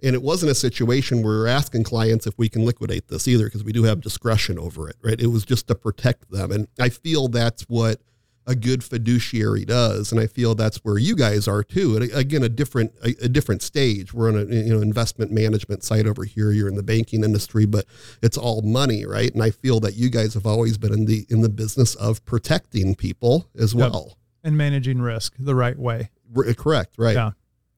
And 0.03 0.13
it 0.13 0.21
wasn't 0.21 0.51
a 0.51 0.55
situation 0.55 1.23
where 1.23 1.39
we're 1.39 1.47
asking 1.47 1.85
clients 1.85 2.27
if 2.27 2.37
we 2.37 2.49
can 2.49 2.65
liquidate 2.65 3.07
this 3.07 3.29
either, 3.29 3.45
because 3.45 3.63
we 3.63 3.71
do 3.71 3.83
have 3.83 4.01
discretion 4.01 4.59
over 4.59 4.89
it, 4.89 4.97
right? 5.01 5.19
It 5.19 5.27
was 5.27 5.45
just 5.45 5.67
to 5.69 5.75
protect 5.75 6.29
them. 6.29 6.51
And 6.51 6.67
I 6.77 6.89
feel 6.89 7.29
that's 7.29 7.63
what– 7.63 8.01
a 8.45 8.55
good 8.55 8.83
fiduciary 8.83 9.63
does 9.63 10.11
and 10.11 10.19
i 10.19 10.27
feel 10.27 10.53
that's 10.53 10.77
where 10.77 10.97
you 10.97 11.15
guys 11.15 11.47
are 11.47 11.63
too 11.63 11.95
and 11.95 12.11
again 12.11 12.43
a 12.43 12.49
different 12.49 12.93
a, 13.03 13.15
a, 13.25 13.29
different 13.29 13.61
stage. 13.61 14.13
We're 14.13 14.29
on 14.29 14.35
a 14.35 14.43
you 14.45 14.73
know 14.73 14.81
investment 14.81 15.31
management 15.31 15.83
side 15.83 16.07
over 16.07 16.23
here. 16.23 16.51
You're 16.51 16.67
in 16.67 16.75
the 16.75 16.83
banking 16.83 17.23
industry 17.23 17.65
but 17.65 17.85
it's 18.21 18.37
all 18.37 18.61
money 18.61 19.05
right? 19.05 19.33
And 19.33 19.43
i 19.43 19.49
feel 19.49 19.79
that 19.81 19.95
you 19.95 20.09
guys 20.09 20.33
have 20.33 20.45
always 20.45 20.77
been 20.77 20.93
in 20.93 21.05
the 21.05 21.25
in 21.29 21.41
the 21.41 21.49
business 21.49 21.95
of 21.95 22.23
protecting 22.25 22.95
people 22.95 23.49
as 23.57 23.73
well. 23.75 24.17
And 24.43 24.57
managing 24.57 25.01
risk 25.01 25.35
the 25.39 25.55
right 25.55 25.77
way. 25.77 26.09
R- 26.35 26.53
correct 26.53 26.95
right. 26.97 27.15
Yeah. 27.15 27.31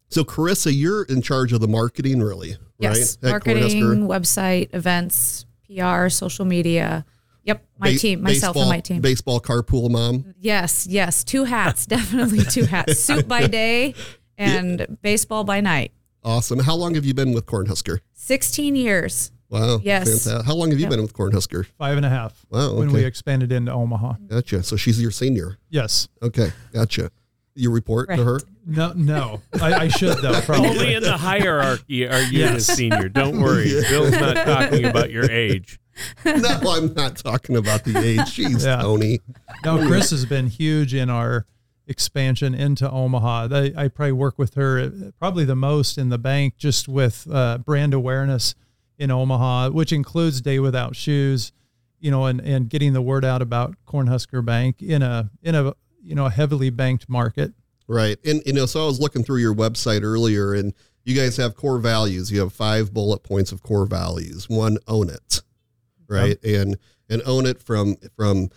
So 0.10 0.24
carissa 0.24 0.72
you're 0.74 1.04
in 1.04 1.22
charge 1.22 1.54
of 1.54 1.62
the 1.62 1.68
marketing 1.68 2.22
really 2.22 2.58
yes. 2.80 3.18
Right? 3.22 3.32
marketing 3.32 4.08
website 4.08 4.74
events 4.74 5.46
pr 5.68 6.10
social 6.10 6.46
media 6.46 7.06
Yep, 7.46 7.66
my 7.78 7.94
ba- 7.94 7.98
team, 7.98 8.22
myself 8.22 8.56
baseball, 8.56 8.64
and 8.64 8.70
my 8.70 8.80
team. 8.80 9.02
Baseball 9.02 9.40
carpool 9.40 9.90
mom. 9.90 10.34
Yes, 10.40 10.88
yes, 10.88 11.24
two 11.24 11.44
hats, 11.44 11.86
definitely 11.88 12.44
two 12.44 12.66
hats. 12.66 13.00
Suit 13.00 13.28
by 13.28 13.48
day 13.48 13.94
and 14.38 14.80
yeah. 14.80 14.86
baseball 15.02 15.44
by 15.44 15.62
night. 15.62 15.92
Awesome. 16.24 16.60
How 16.60 16.76
long 16.76 16.96
have 16.96 17.06
you 17.06 17.14
been 17.14 17.34
with 17.34 17.46
Cornhusker? 17.46 18.00
16 18.14 18.76
years. 18.76 19.32
Wow. 19.50 19.80
Yes. 19.84 20.26
Fantastic. 20.26 20.46
How 20.48 20.56
long 20.56 20.72
have 20.72 20.80
you 20.80 20.86
yep. 20.86 20.90
been 20.90 21.02
with 21.04 21.14
Cornhusker? 21.14 21.68
Five 21.78 21.98
and 21.98 22.06
a 22.06 22.10
half. 22.10 22.46
Wow. 22.50 22.62
Okay. 22.62 22.80
When 22.80 22.92
we 22.92 23.06
expanded 23.06 23.52
into 23.52 23.72
Omaha. 23.72 24.14
Gotcha. 24.28 24.64
So 24.64 24.76
she's 24.76 25.00
your 25.00 25.12
senior. 25.12 25.60
Yes. 25.70 26.10
Okay. 26.24 26.52
Gotcha. 26.74 27.12
You 27.54 27.72
report 27.72 28.10
right. 28.10 28.18
to 28.18 28.24
her? 28.24 28.40
No, 28.66 28.94
no. 28.94 29.42
I, 29.62 29.74
I 29.74 29.88
should 29.88 30.18
though. 30.18 30.42
Probably. 30.46 30.70
Only 30.70 30.94
in 30.96 31.04
the 31.04 31.16
hierarchy 31.16 32.08
are 32.08 32.22
you 32.22 32.40
yes. 32.40 32.68
the 32.68 32.76
senior. 32.76 33.08
Don't 33.08 33.40
worry. 33.40 33.70
Bill's 33.88 34.12
not 34.12 34.36
talking 34.36 34.86
about 34.86 35.12
your 35.12 35.30
age. 35.30 35.80
no, 36.26 36.60
I'm 36.66 36.94
not 36.94 37.18
talking 37.18 37.56
about 37.56 37.84
the 37.84 37.98
age. 37.98 38.20
Jeez, 38.20 38.66
Yeah. 38.66 38.82
Tony. 38.82 39.20
No, 39.64 39.86
Chris 39.88 40.10
has 40.12 40.26
been 40.26 40.48
huge 40.48 40.94
in 40.94 41.10
our 41.10 41.46
expansion 41.88 42.54
into 42.54 42.90
Omaha. 42.90 43.48
They, 43.48 43.74
I 43.76 43.88
probably 43.88 44.12
work 44.14 44.38
with 44.38 44.56
her 44.56 44.80
uh, 44.80 44.90
probably 45.20 45.46
the 45.46 45.56
most 45.56 45.98
in 45.98 46.10
the 46.10 46.18
bank, 46.18 46.58
just 46.58 46.88
with 46.88 47.28
uh, 47.32 47.60
brand 47.60 47.94
awareness 47.94 48.56
in 48.98 49.12
Omaha, 49.12 49.70
which 49.70 49.92
includes 49.92 50.42
Day 50.42 50.60
Without 50.60 50.96
Shoes, 50.96 51.52
you 52.00 52.12
know, 52.12 52.26
and, 52.26 52.42
and 52.42 52.70
getting 52.70 52.94
the 52.94 53.02
word 53.02 53.24
out 53.26 53.42
about 53.42 53.76
Cornhusker 53.88 54.44
Bank 54.44 54.82
in 54.82 55.02
a 55.02 55.30
in 55.42 55.56
a 55.56 55.74
you 56.04 56.16
know 56.16 56.26
a 56.26 56.32
heavily 56.32 56.70
banked 56.70 57.08
market. 57.10 57.54
Right. 57.88 58.18
And 58.26 58.42
you 58.46 58.54
know, 58.54 58.66
so 58.66 58.84
I 58.84 58.86
was 58.88 59.00
looking 59.00 59.24
through 59.24 59.38
your 59.40 59.54
website 59.54 60.02
earlier 60.04 60.54
and 60.54 60.74
you 61.04 61.16
guys 61.16 61.38
have 61.38 61.56
core 61.56 61.78
values. 61.78 62.32
You 62.32 62.40
have 62.40 62.52
five 62.52 62.94
bullet 62.94 63.20
points 63.24 63.52
of 63.52 63.62
core 63.62 63.86
values. 63.86 64.50
One, 64.50 64.78
own 64.88 65.10
it. 65.10 65.42
Right. 66.08 66.42
And 66.44 66.78
and 67.10 67.22
own 67.26 67.46
it 67.46 67.62
from 67.62 67.98
from 68.16 68.50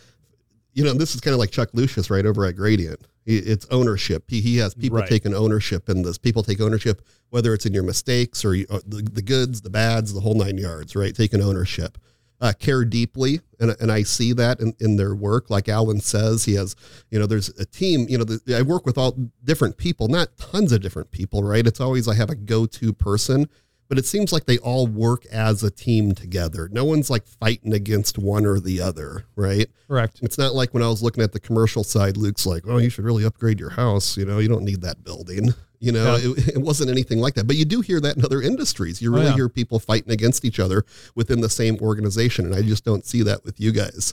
you 0.75 0.85
know, 0.85 0.93
this 0.93 1.15
is 1.15 1.21
kind 1.21 1.33
of 1.35 1.39
like 1.41 1.51
Chuck 1.51 1.71
Lucius 1.73 2.09
right 2.11 2.25
over 2.25 2.45
at 2.45 2.55
Gradient. 2.57 3.01
It's 3.31 3.67
ownership. 3.71 4.25
He, 4.29 4.41
he 4.41 4.57
has 4.59 4.75
people 4.75 4.99
Right. 5.01 5.09
taking 5.09 5.35
ownership 5.35 5.91
in 5.91 6.01
this. 6.03 6.17
People 6.17 6.43
take 6.43 6.61
ownership, 6.63 7.03
whether 7.29 7.53
it's 7.53 7.67
in 7.67 7.75
your 7.75 7.83
mistakes 7.83 8.43
or 8.43 8.55
you, 8.55 8.67
uh, 8.71 8.79
the, 8.87 9.03
the 9.03 9.21
goods, 9.21 9.61
the 9.61 9.69
bads, 9.69 10.15
the 10.15 10.21
whole 10.21 10.35
nine 10.35 10.57
yards, 10.57 10.97
right? 10.97 11.15
Taking 11.15 11.43
ownership. 11.43 11.99
Uh, 12.41 12.53
care 12.57 12.85
deeply, 12.85 13.41
and, 13.59 13.75
and 13.81 13.91
I 13.91 14.05
see 14.05 14.33
that 14.35 14.61
in, 14.61 14.73
in 14.79 14.95
their 14.97 15.13
work. 15.13 15.51
Like 15.51 15.69
Allen 15.69 16.01
says, 16.01 16.45
he 16.45 16.55
has, 16.55 16.77
you 17.11 17.19
know, 17.19 17.27
there's 17.27 17.49
a 17.59 17.67
team, 17.67 18.07
you 18.09 18.17
know, 18.17 18.23
the, 18.23 18.57
I 18.57 18.63
work 18.63 18.87
with 18.87 18.97
all 18.97 19.17
different 19.43 19.77
people, 19.77 20.07
not 20.07 20.37
tons 20.39 20.71
of 20.71 20.81
different 20.81 21.11
people, 21.11 21.43
right? 21.43 21.67
It's 21.67 21.81
always 21.81 22.07
I 22.07 22.15
have 22.15 22.31
a 22.31 22.37
go 22.37 22.65
to 22.65 22.93
person, 22.93 23.49
but 23.89 23.99
it 23.99 24.07
seems 24.07 24.33
like 24.33 24.45
they 24.45 24.59
all 24.59 24.87
work 24.87 25.25
as 25.27 25.63
a 25.63 25.71
team 25.71 26.13
together. 26.15 26.69
No 26.71 26.85
one's 26.85 27.09
like 27.11 27.27
fighting 27.27 27.73
against 27.73 28.19
one 28.19 28.45
or 28.47 28.61
the 28.61 28.81
other, 28.81 29.25
right? 29.37 29.67
Correct. 29.89 30.19
It's 30.23 30.37
not 30.39 30.55
like 30.55 30.75
when 30.75 30.83
I 30.83 30.89
was 30.89 31.03
looking 31.03 31.25
at 31.25 31.33
the 31.33 31.41
commercial 31.41 31.85
side, 31.85 32.17
Luke's 32.17 32.45
like, 32.47 32.65
"Oh, 32.67 32.79
you 32.79 32.91
should 32.91 33.05
really 33.05 33.25
upgrade 33.25 33.59
your 33.59 33.71
house. 33.71 34.17
You 34.17 34.25
know, 34.27 34.39
you 34.39 34.49
don't 34.49 34.65
need 34.65 34.83
that 34.83 35.03
building." 35.05 35.55
You 35.81 35.93
know, 35.93 36.17
Yeah. 36.17 36.31
it, 36.33 36.49
it 36.57 36.59
wasn't 36.59 36.91
anything 36.91 37.21
like 37.21 37.35
that. 37.35 37.47
But 37.47 37.55
you 37.55 37.65
do 37.65 37.81
hear 37.81 38.01
that 38.01 38.17
in 38.17 38.25
other 38.25 38.43
industries. 38.43 39.01
You 39.01 39.13
Oh, 39.13 39.15
really 39.15 39.29
yeah. 39.29 39.35
hear 39.37 39.49
people 39.49 39.79
fighting 39.79 40.11
against 40.13 40.45
each 40.45 40.59
other 40.59 40.85
within 41.15 41.41
the 41.41 41.49
same 41.49 41.77
organization, 41.77 42.47
and 42.47 42.55
I 42.55 42.63
just 42.63 42.85
don't 42.85 43.07
see 43.07 43.23
that 43.23 43.45
with 43.45 43.61
you 43.61 43.71
guys. 43.71 44.13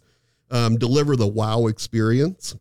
Um, 0.51 0.77
deliver 0.77 1.15
the 1.15 1.25
wow 1.27 1.65
experience, 1.65 2.55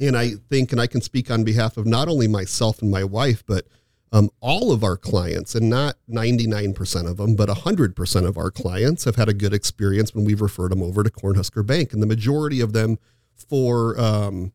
and 0.00 0.16
I 0.16 0.30
think, 0.48 0.72
and 0.72 0.80
I 0.80 0.86
can 0.86 1.02
speak 1.02 1.30
on 1.30 1.44
behalf 1.44 1.76
of 1.76 1.84
not 1.86 2.08
only 2.08 2.26
myself 2.26 2.80
and 2.80 2.90
my 2.90 3.04
wife, 3.04 3.44
but 3.46 3.66
um, 4.12 4.28
all 4.40 4.72
of 4.72 4.84
our 4.84 4.98
clients, 4.98 5.54
and 5.54 5.70
not 5.70 5.96
99% 6.08 7.10
of 7.10 7.16
them, 7.16 7.34
but 7.34 7.48
100% 7.48 8.26
of 8.26 8.36
our 8.36 8.50
clients 8.50 9.04
have 9.04 9.16
had 9.16 9.28
a 9.28 9.34
good 9.34 9.54
experience 9.54 10.14
when 10.14 10.24
we've 10.24 10.42
referred 10.42 10.70
them 10.70 10.82
over 10.82 11.02
to 11.02 11.10
Cornhusker 11.10 11.66
Bank. 11.66 11.94
And 11.94 12.02
the 12.02 12.06
majority 12.06 12.60
of 12.60 12.74
them 12.74 12.98
for, 13.34 13.98
um, 13.98 14.52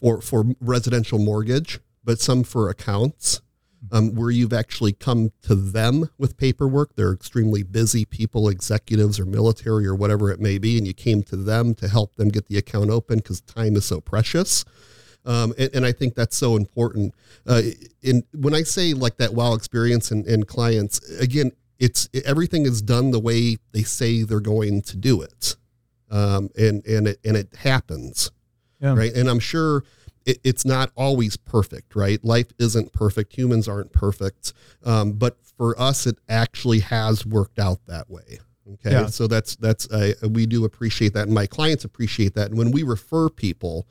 for, 0.00 0.20
for 0.20 0.46
residential 0.60 1.20
mortgage, 1.20 1.78
but 2.02 2.20
some 2.20 2.42
for 2.42 2.68
accounts. 2.68 3.40
Um, 3.92 4.16
where 4.16 4.28
you've 4.28 4.52
actually 4.52 4.92
come 4.92 5.30
to 5.42 5.54
them 5.54 6.10
with 6.18 6.36
paperwork. 6.36 6.96
They're 6.96 7.12
extremely 7.12 7.62
busy 7.62 8.04
people, 8.04 8.48
executives 8.48 9.20
or 9.20 9.24
military 9.24 9.86
or 9.86 9.94
whatever 9.94 10.32
it 10.32 10.40
may 10.40 10.58
be, 10.58 10.76
and 10.76 10.86
you 10.86 10.92
came 10.92 11.22
to 11.22 11.36
them 11.36 11.76
to 11.76 11.86
help 11.86 12.16
them 12.16 12.28
get 12.28 12.48
the 12.48 12.58
account 12.58 12.90
open 12.90 13.18
because 13.18 13.40
time 13.40 13.76
is 13.76 13.84
so 13.84 14.00
precious. 14.00 14.64
Um, 15.28 15.52
and, 15.58 15.70
and 15.74 15.86
I 15.86 15.92
think 15.92 16.14
that's 16.14 16.36
so 16.36 16.56
important. 16.56 17.14
Uh, 17.46 17.60
in 18.02 18.24
when 18.32 18.54
I 18.54 18.62
say 18.62 18.94
like 18.94 19.18
that 19.18 19.34
wow 19.34 19.52
experience 19.52 20.10
and, 20.10 20.26
and 20.26 20.48
clients, 20.48 20.98
again, 21.20 21.52
it's 21.78 22.08
everything 22.24 22.64
is 22.66 22.80
done 22.82 23.10
the 23.10 23.20
way 23.20 23.58
they 23.72 23.82
say 23.82 24.22
they're 24.22 24.40
going 24.40 24.80
to 24.82 24.96
do 24.96 25.20
it, 25.22 25.56
um, 26.10 26.48
and 26.58 26.84
and 26.86 27.06
it 27.08 27.18
and 27.24 27.36
it 27.36 27.54
happens, 27.56 28.30
Yeah. 28.80 28.94
right? 28.96 29.12
And 29.14 29.28
I'm 29.28 29.38
sure 29.38 29.84
it, 30.24 30.38
it's 30.44 30.64
not 30.64 30.90
always 30.96 31.36
perfect, 31.36 31.94
right? 31.94 32.24
Life 32.24 32.48
isn't 32.58 32.92
perfect. 32.92 33.34
Humans 33.36 33.68
aren't 33.68 33.92
perfect, 33.92 34.54
um, 34.84 35.12
but 35.12 35.36
for 35.58 35.78
us, 35.78 36.06
it 36.06 36.18
actually 36.28 36.80
has 36.80 37.26
worked 37.26 37.58
out 37.58 37.80
that 37.86 38.08
way. 38.10 38.38
Okay, 38.74 38.92
Yeah. 38.92 39.06
so 39.06 39.26
that's 39.26 39.56
that's 39.56 39.88
uh, 39.90 40.14
we 40.30 40.46
do 40.46 40.64
appreciate 40.64 41.12
that, 41.12 41.26
and 41.26 41.34
my 41.34 41.46
clients 41.46 41.84
appreciate 41.84 42.34
that. 42.34 42.48
And 42.48 42.56
when 42.58 42.70
we 42.70 42.82
refer 42.82 43.28
people, 43.28 43.86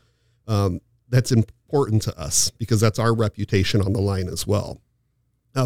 um, 0.48 0.82
that's 1.10 1.32
important 1.32 2.02
to 2.04 2.20
us 2.20 2.52
because 2.52 2.82
that's 2.82 3.00
our 3.00 3.14
reputation 3.14 3.82
on 3.82 3.94
the 3.94 4.02
line 4.02 4.28
as 4.28 4.46
well. 4.46 4.82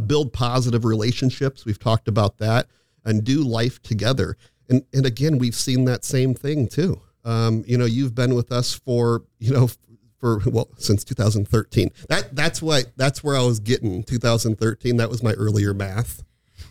Build 0.08 0.32
positive 0.32 0.86
relationships. 0.86 1.66
We've 1.66 1.80
talked 1.80 2.08
about 2.08 2.38
that 2.38 2.68
and 3.04 3.26
do 3.26 3.44
life 3.44 3.82
together. 3.82 4.38
And, 4.70 4.86
and 4.94 5.06
again, 5.06 5.38
we've 5.38 5.56
seen 5.56 5.84
that 5.86 6.06
same 6.06 6.34
thing 6.34 6.70
too. 6.70 7.02
Um, 7.26 7.64
you 7.68 7.78
know, 7.78 7.86
you've 7.86 8.16
been 8.16 8.34
with 8.34 8.54
us 8.54 8.74
for, 8.74 9.24
you 9.40 9.52
know, 9.52 9.70
for 10.18 10.40
well, 10.46 10.70
since 10.78 11.04
2013. 11.04 11.92
That 12.08 12.34
that's 12.36 12.62
what 12.62 12.92
that's 12.96 13.24
where 13.24 13.36
I 13.36 13.44
was 13.44 13.60
getting 13.60 14.04
2013. 14.04 14.98
That 14.98 15.10
was 15.10 15.22
my 15.22 15.34
earlier 15.34 15.74
math. 15.74 16.24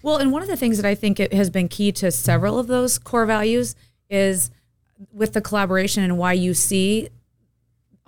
Well, 0.02 0.16
and 0.16 0.32
one 0.32 0.40
of 0.40 0.48
the 0.48 0.56
things 0.56 0.78
that 0.78 0.86
I 0.86 0.94
think 0.94 1.20
it 1.20 1.34
has 1.34 1.50
been 1.50 1.68
key 1.68 1.92
to 1.92 2.10
several 2.10 2.58
of 2.58 2.68
those 2.68 2.98
core 2.98 3.26
values 3.26 3.74
is 4.08 4.50
with 5.12 5.32
the 5.32 5.40
collaboration 5.40 6.02
and 6.02 6.16
why 6.16 6.32
you 6.32 6.54
see 6.54 7.08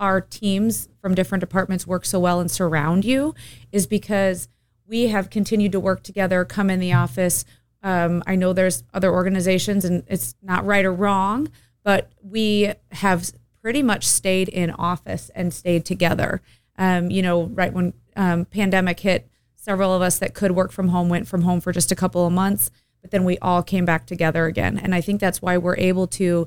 our 0.03 0.19
teams 0.19 0.89
from 1.01 1.15
different 1.15 1.39
departments 1.39 1.87
work 1.87 2.03
so 2.03 2.19
well 2.19 2.41
and 2.41 2.51
surround 2.51 3.05
you 3.05 3.33
is 3.71 3.87
because 3.87 4.49
we 4.85 5.07
have 5.07 5.29
continued 5.29 5.71
to 5.71 5.79
work 5.79 6.03
together, 6.03 6.43
come 6.43 6.69
in 6.69 6.81
the 6.81 6.91
office. 6.91 7.45
Um, 7.81 8.21
I 8.27 8.35
know 8.35 8.51
there's 8.51 8.83
other 8.93 9.13
organizations 9.13 9.85
and 9.85 10.03
it's 10.07 10.35
not 10.41 10.65
right 10.65 10.83
or 10.83 10.91
wrong, 10.91 11.47
but 11.85 12.11
we 12.21 12.73
have 12.91 13.31
pretty 13.61 13.81
much 13.81 14.05
stayed 14.05 14.49
in 14.49 14.71
office 14.71 15.31
and 15.35 15.53
stayed 15.53 15.85
together. 15.85 16.41
Um, 16.77 17.09
you 17.09 17.21
know, 17.21 17.45
right 17.45 17.71
when 17.71 17.93
um, 18.17 18.43
pandemic 18.43 18.99
hit, 18.99 19.29
several 19.55 19.95
of 19.95 20.01
us 20.01 20.19
that 20.19 20.33
could 20.33 20.51
work 20.51 20.73
from 20.73 20.89
home 20.89 21.07
went 21.07 21.29
from 21.29 21.43
home 21.43 21.61
for 21.61 21.71
just 21.71 21.93
a 21.93 21.95
couple 21.95 22.27
of 22.27 22.33
months, 22.33 22.69
but 23.01 23.11
then 23.11 23.23
we 23.23 23.37
all 23.37 23.63
came 23.63 23.85
back 23.85 24.05
together 24.05 24.47
again. 24.47 24.77
And 24.77 24.93
I 24.93 24.99
think 24.99 25.21
that's 25.21 25.41
why 25.41 25.57
we're 25.57 25.77
able 25.77 26.07
to 26.07 26.45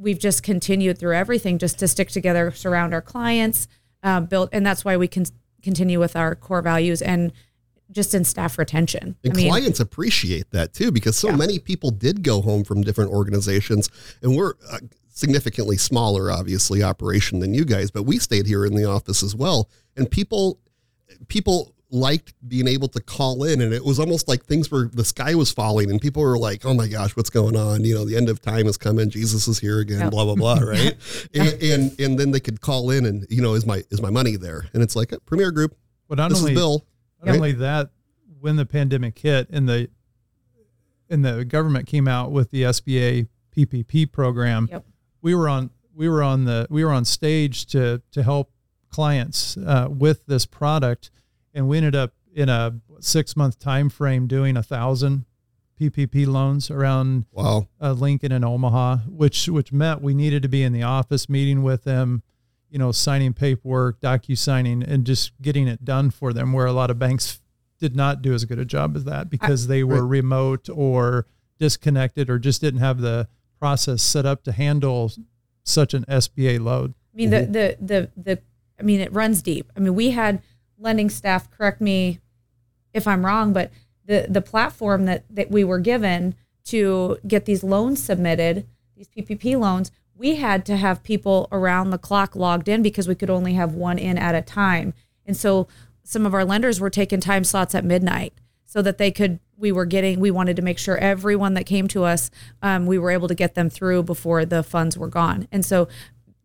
we've 0.00 0.18
just 0.18 0.42
continued 0.42 0.98
through 0.98 1.14
everything 1.14 1.58
just 1.58 1.78
to 1.78 1.86
stick 1.86 2.08
together, 2.08 2.50
surround 2.50 2.94
our 2.94 3.02
clients, 3.02 3.68
uh, 4.02 4.20
build, 4.20 4.48
and 4.52 4.64
that's 4.64 4.84
why 4.84 4.96
we 4.96 5.06
can 5.06 5.26
continue 5.62 6.00
with 6.00 6.16
our 6.16 6.34
core 6.34 6.62
values 6.62 7.02
and 7.02 7.32
just 7.90 8.14
in 8.14 8.24
staff 8.24 8.56
retention. 8.56 9.16
And 9.24 9.36
clients 9.36 9.80
appreciate 9.80 10.50
that 10.52 10.72
too, 10.72 10.90
because 10.90 11.16
so 11.16 11.28
Yeah. 11.28 11.36
many 11.36 11.58
people 11.58 11.90
did 11.90 12.22
go 12.22 12.40
home 12.40 12.64
from 12.64 12.82
different 12.82 13.10
organizations, 13.10 13.90
and 14.22 14.36
we're 14.36 14.54
uh, 14.70 14.78
significantly 15.12 15.76
smaller, 15.76 16.30
obviously, 16.30 16.82
operation 16.82 17.40
than 17.40 17.52
you 17.52 17.64
guys, 17.64 17.90
but 17.90 18.04
we 18.04 18.18
stayed 18.18 18.46
here 18.46 18.64
in 18.64 18.74
the 18.74 18.84
office 18.84 19.22
as 19.22 19.34
well. 19.34 19.68
And 19.96 20.10
people, 20.10 20.58
people 21.28 21.74
liked 21.90 22.34
being 22.48 22.68
able 22.68 22.88
to 22.88 23.00
call 23.00 23.44
in, 23.44 23.60
and 23.60 23.72
it 23.72 23.84
was 23.84 23.98
almost 23.98 24.28
like 24.28 24.44
things 24.44 24.70
were 24.70 24.88
the 24.92 25.04
sky 25.04 25.34
was 25.34 25.50
falling, 25.50 25.90
and 25.90 26.00
people 26.00 26.22
were 26.22 26.38
like, 26.38 26.64
"Oh 26.64 26.74
my 26.74 26.86
gosh, 26.88 27.16
what's 27.16 27.30
going 27.30 27.56
on?" 27.56 27.84
You 27.84 27.94
know, 27.94 28.04
the 28.04 28.16
end 28.16 28.28
of 28.28 28.40
time 28.40 28.66
is 28.66 28.76
coming. 28.76 29.10
Jesus 29.10 29.48
is 29.48 29.58
here 29.58 29.80
again. 29.80 30.00
Yep. 30.00 30.10
Blah 30.10 30.24
blah 30.24 30.34
blah. 30.34 30.58
Right? 30.66 30.96
and, 31.34 31.62
and 31.62 32.00
and 32.00 32.18
then 32.18 32.30
they 32.30 32.40
could 32.40 32.60
call 32.60 32.90
in, 32.90 33.04
and 33.06 33.26
you 33.28 33.42
know, 33.42 33.54
is 33.54 33.66
my 33.66 33.82
is 33.90 34.00
my 34.00 34.10
money 34.10 34.36
there? 34.36 34.66
And 34.72 34.82
it's 34.82 34.94
like, 34.96 35.12
Premier 35.26 35.50
Group, 35.50 35.76
But 36.08 36.18
not 36.18 36.30
this 36.30 36.38
only 36.40 36.52
is 36.52 36.58
Bill. 36.58 36.84
Not 37.22 37.30
right? 37.30 37.36
only 37.36 37.52
that, 37.52 37.90
when 38.40 38.56
the 38.56 38.66
pandemic 38.66 39.18
hit 39.18 39.48
and 39.50 39.68
the 39.68 39.88
and 41.08 41.24
the 41.24 41.44
government 41.44 41.86
came 41.86 42.06
out 42.06 42.30
with 42.30 42.50
the 42.50 42.62
SBA 42.62 43.26
PPP 43.56 44.10
program, 44.12 44.68
Yep. 44.70 44.84
we 45.22 45.34
were 45.34 45.48
on 45.48 45.70
we 45.94 46.08
were 46.08 46.22
on 46.22 46.44
the 46.44 46.66
we 46.70 46.84
were 46.84 46.92
on 46.92 47.04
stage 47.04 47.66
to 47.66 48.00
to 48.12 48.22
help 48.22 48.50
clients 48.90 49.56
uh, 49.56 49.88
with 49.90 50.26
this 50.26 50.46
product, 50.46 51.10
and 51.54 51.68
we 51.68 51.76
ended 51.76 51.94
up 51.96 52.12
in 52.34 52.48
a 52.48 52.80
six 53.00 53.36
month 53.36 53.58
time 53.58 53.88
frame 53.88 54.26
doing 54.26 54.56
a 54.56 54.62
thousand 54.62 55.24
PPP 55.80 56.26
loans 56.26 56.70
around 56.70 57.24
Wow. 57.32 57.68
uh, 57.80 57.92
Lincoln 57.92 58.32
and 58.32 58.44
Omaha, 58.44 58.98
which 59.08 59.48
which 59.48 59.72
meant 59.72 60.02
we 60.02 60.14
needed 60.14 60.42
to 60.42 60.48
be 60.48 60.62
in 60.62 60.72
the 60.72 60.82
office 60.82 61.28
meeting 61.28 61.62
with 61.62 61.84
them, 61.84 62.22
you 62.68 62.78
know, 62.78 62.92
signing 62.92 63.32
paperwork, 63.32 64.00
docu 64.00 64.36
signing, 64.36 64.82
and 64.82 65.04
just 65.06 65.32
getting 65.40 65.66
it 65.66 65.84
done 65.84 66.10
for 66.10 66.32
them. 66.32 66.52
Where 66.52 66.66
a 66.66 66.72
lot 66.72 66.90
of 66.90 66.98
banks 66.98 67.40
did 67.78 67.96
not 67.96 68.20
do 68.20 68.34
as 68.34 68.44
good 68.44 68.58
a 68.58 68.64
job 68.66 68.94
as 68.94 69.04
that 69.04 69.30
because 69.30 69.66
they 69.68 69.82
were 69.82 70.06
remote 70.06 70.68
or 70.70 71.24
disconnected 71.58 72.28
or 72.28 72.38
just 72.38 72.60
didn't 72.60 72.80
have 72.80 73.00
the 73.00 73.26
process 73.58 74.02
set 74.02 74.26
up 74.26 74.42
to 74.44 74.52
handle 74.52 75.10
such 75.64 75.94
an 75.94 76.04
SBA 76.04 76.60
load. 76.60 76.92
I 77.14 77.16
mean, 77.16 77.30
the, 77.30 77.40
the, 77.40 77.76
the, 77.80 78.10
the, 78.16 78.38
I 78.78 78.82
mean, 78.82 79.00
it 79.00 79.12
runs 79.12 79.40
deep. 79.42 79.70
I 79.76 79.80
mean, 79.80 79.94
we 79.94 80.10
had 80.10 80.42
lending 80.80 81.10
staff, 81.10 81.50
correct 81.50 81.80
me 81.80 82.18
if 82.92 83.06
I'm 83.06 83.24
wrong, 83.24 83.52
but 83.52 83.70
the, 84.04 84.26
the 84.28 84.42
platform 84.42 85.04
that, 85.04 85.24
that 85.30 85.50
we 85.50 85.62
were 85.62 85.78
given 85.78 86.34
to 86.64 87.18
get 87.26 87.44
these 87.44 87.62
loans 87.62 88.02
submitted, 88.02 88.66
these 88.96 89.08
PPP 89.08 89.58
loans, 89.58 89.92
we 90.14 90.36
had 90.36 90.66
to 90.66 90.76
have 90.76 91.02
people 91.02 91.48
around 91.52 91.90
the 91.90 91.98
clock 91.98 92.34
logged 92.34 92.68
in 92.68 92.82
because 92.82 93.08
we 93.08 93.14
could 93.14 93.30
only 93.30 93.54
have 93.54 93.74
one 93.74 93.98
in 93.98 94.18
at 94.18 94.34
a 94.34 94.42
time. 94.42 94.92
And 95.24 95.36
so 95.36 95.68
some 96.02 96.26
of 96.26 96.34
our 96.34 96.44
lenders 96.44 96.80
were 96.80 96.90
taking 96.90 97.20
time 97.20 97.44
slots 97.44 97.74
at 97.74 97.84
midnight. 97.84 98.34
so 98.66 98.82
that 98.82 98.98
they 98.98 99.10
could 99.10 99.40
we 99.56 99.72
were 99.72 99.84
getting 99.84 100.20
we 100.20 100.30
wanted 100.30 100.56
to 100.56 100.62
make 100.62 100.78
sure 100.78 100.96
everyone 100.98 101.54
that 101.54 101.66
came 101.66 101.88
to 101.88 102.04
us 102.04 102.30
um, 102.62 102.86
we 102.86 102.98
were 102.98 103.10
able 103.10 103.28
to 103.28 103.34
get 103.34 103.54
them 103.54 103.68
through 103.68 104.02
before 104.02 104.44
the 104.44 104.62
funds 104.62 104.96
were 104.96 105.08
gone 105.08 105.48
and 105.50 105.64
so 105.64 105.88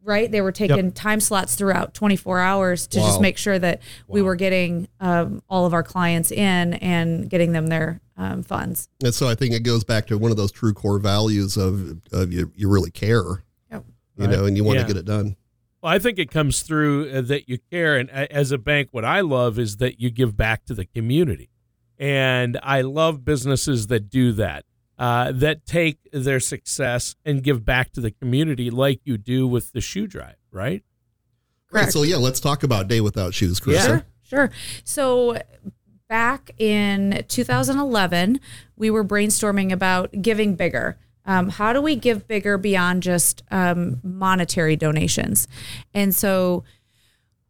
right 0.05 0.31
they 0.31 0.39
were 0.41 0.51
taking 0.51 0.77
Yep. 0.85 0.93
time 0.95 1.19
slots 1.19 1.55
throughout 1.55 1.93
24 1.93 2.39
hours 2.39 2.87
to 2.87 2.99
just 2.99 3.19
make 3.19 3.37
sure 3.37 3.57
that 3.59 3.81
we 4.07 4.21
were 4.21 4.35
getting 4.35 4.87
um, 4.99 5.41
all 5.49 5.65
of 5.65 5.73
our 5.73 5.83
clients 5.83 6.31
in 6.31 6.75
and 6.75 7.29
getting 7.29 7.51
them 7.51 7.67
their 7.67 7.99
um, 8.17 8.43
funds 8.43 8.87
And 9.03 9.13
so 9.13 9.27
I 9.27 9.35
think 9.35 9.53
it 9.53 9.63
goes 9.63 9.83
back 9.83 10.07
to 10.07 10.17
one 10.17 10.31
of 10.31 10.37
those 10.37 10.51
true 10.51 10.73
core 10.73 10.99
values 10.99 11.57
of, 11.57 11.99
of 12.13 12.31
you, 12.31 12.51
you 12.55 12.69
really 12.69 12.91
care, 12.91 13.43
Yep. 13.71 13.83
you 14.17 14.27
know, 14.27 14.45
and 14.45 14.55
you 14.55 14.63
want 14.63 14.77
Yeah. 14.77 14.83
to 14.83 14.87
get 14.93 14.97
it 14.97 15.05
done. 15.05 15.35
Well, 15.81 15.91
I 15.91 15.99
think 15.99 16.17
it 16.17 16.31
comes 16.31 16.61
through 16.61 17.09
uh, 17.11 17.21
that 17.21 17.49
you 17.49 17.57
care. 17.71 17.97
And 17.97 18.09
as 18.09 18.51
a 18.51 18.57
bank, 18.57 18.89
what 18.91 19.03
I 19.05 19.19
love 19.21 19.59
is 19.59 19.77
that 19.77 19.99
you 19.99 20.09
give 20.11 20.37
back 20.37 20.65
to 20.65 20.73
the 20.73 20.85
community. 20.85 21.49
And 21.99 22.57
I 22.63 22.81
love 22.81 23.23
businesses 23.25 23.87
that 23.87 24.09
do 24.09 24.31
that, 24.33 24.65
uh, 24.97 25.31
that 25.33 25.65
take 25.65 25.97
their 26.11 26.39
success 26.39 27.15
and 27.25 27.43
give 27.43 27.65
back 27.65 27.91
to 27.93 28.01
the 28.01 28.11
community 28.11 28.69
like 28.69 29.01
you 29.03 29.17
do 29.17 29.47
with 29.47 29.71
the 29.73 29.81
shoe 29.81 30.07
drive, 30.07 30.35
right? 30.51 30.83
Right. 31.71 31.81
Correct. 31.81 31.91
So 31.93 32.03
yeah, 32.03 32.17
let's 32.17 32.39
talk 32.39 32.63
about 32.63 32.87
Day 32.87 33.01
Without 33.01 33.33
Shoes, 33.33 33.59
Chris. 33.59 33.77
Yeah. 33.77 33.85
Sure, 33.85 34.05
sure. 34.23 34.51
So 34.83 35.37
back 36.07 36.51
in 36.57 37.25
2011, 37.27 38.39
we 38.75 38.89
were 38.89 39.03
brainstorming 39.03 39.71
about 39.71 40.21
giving 40.21 40.55
bigger. 40.55 40.97
Um, 41.25 41.49
how 41.49 41.73
do 41.73 41.81
we 41.81 41.95
give 41.95 42.27
bigger 42.27 42.57
beyond 42.57 43.03
just 43.03 43.43
um, 43.49 43.99
monetary 44.03 44.75
donations? 44.75 45.47
And 45.93 46.15
so 46.15 46.63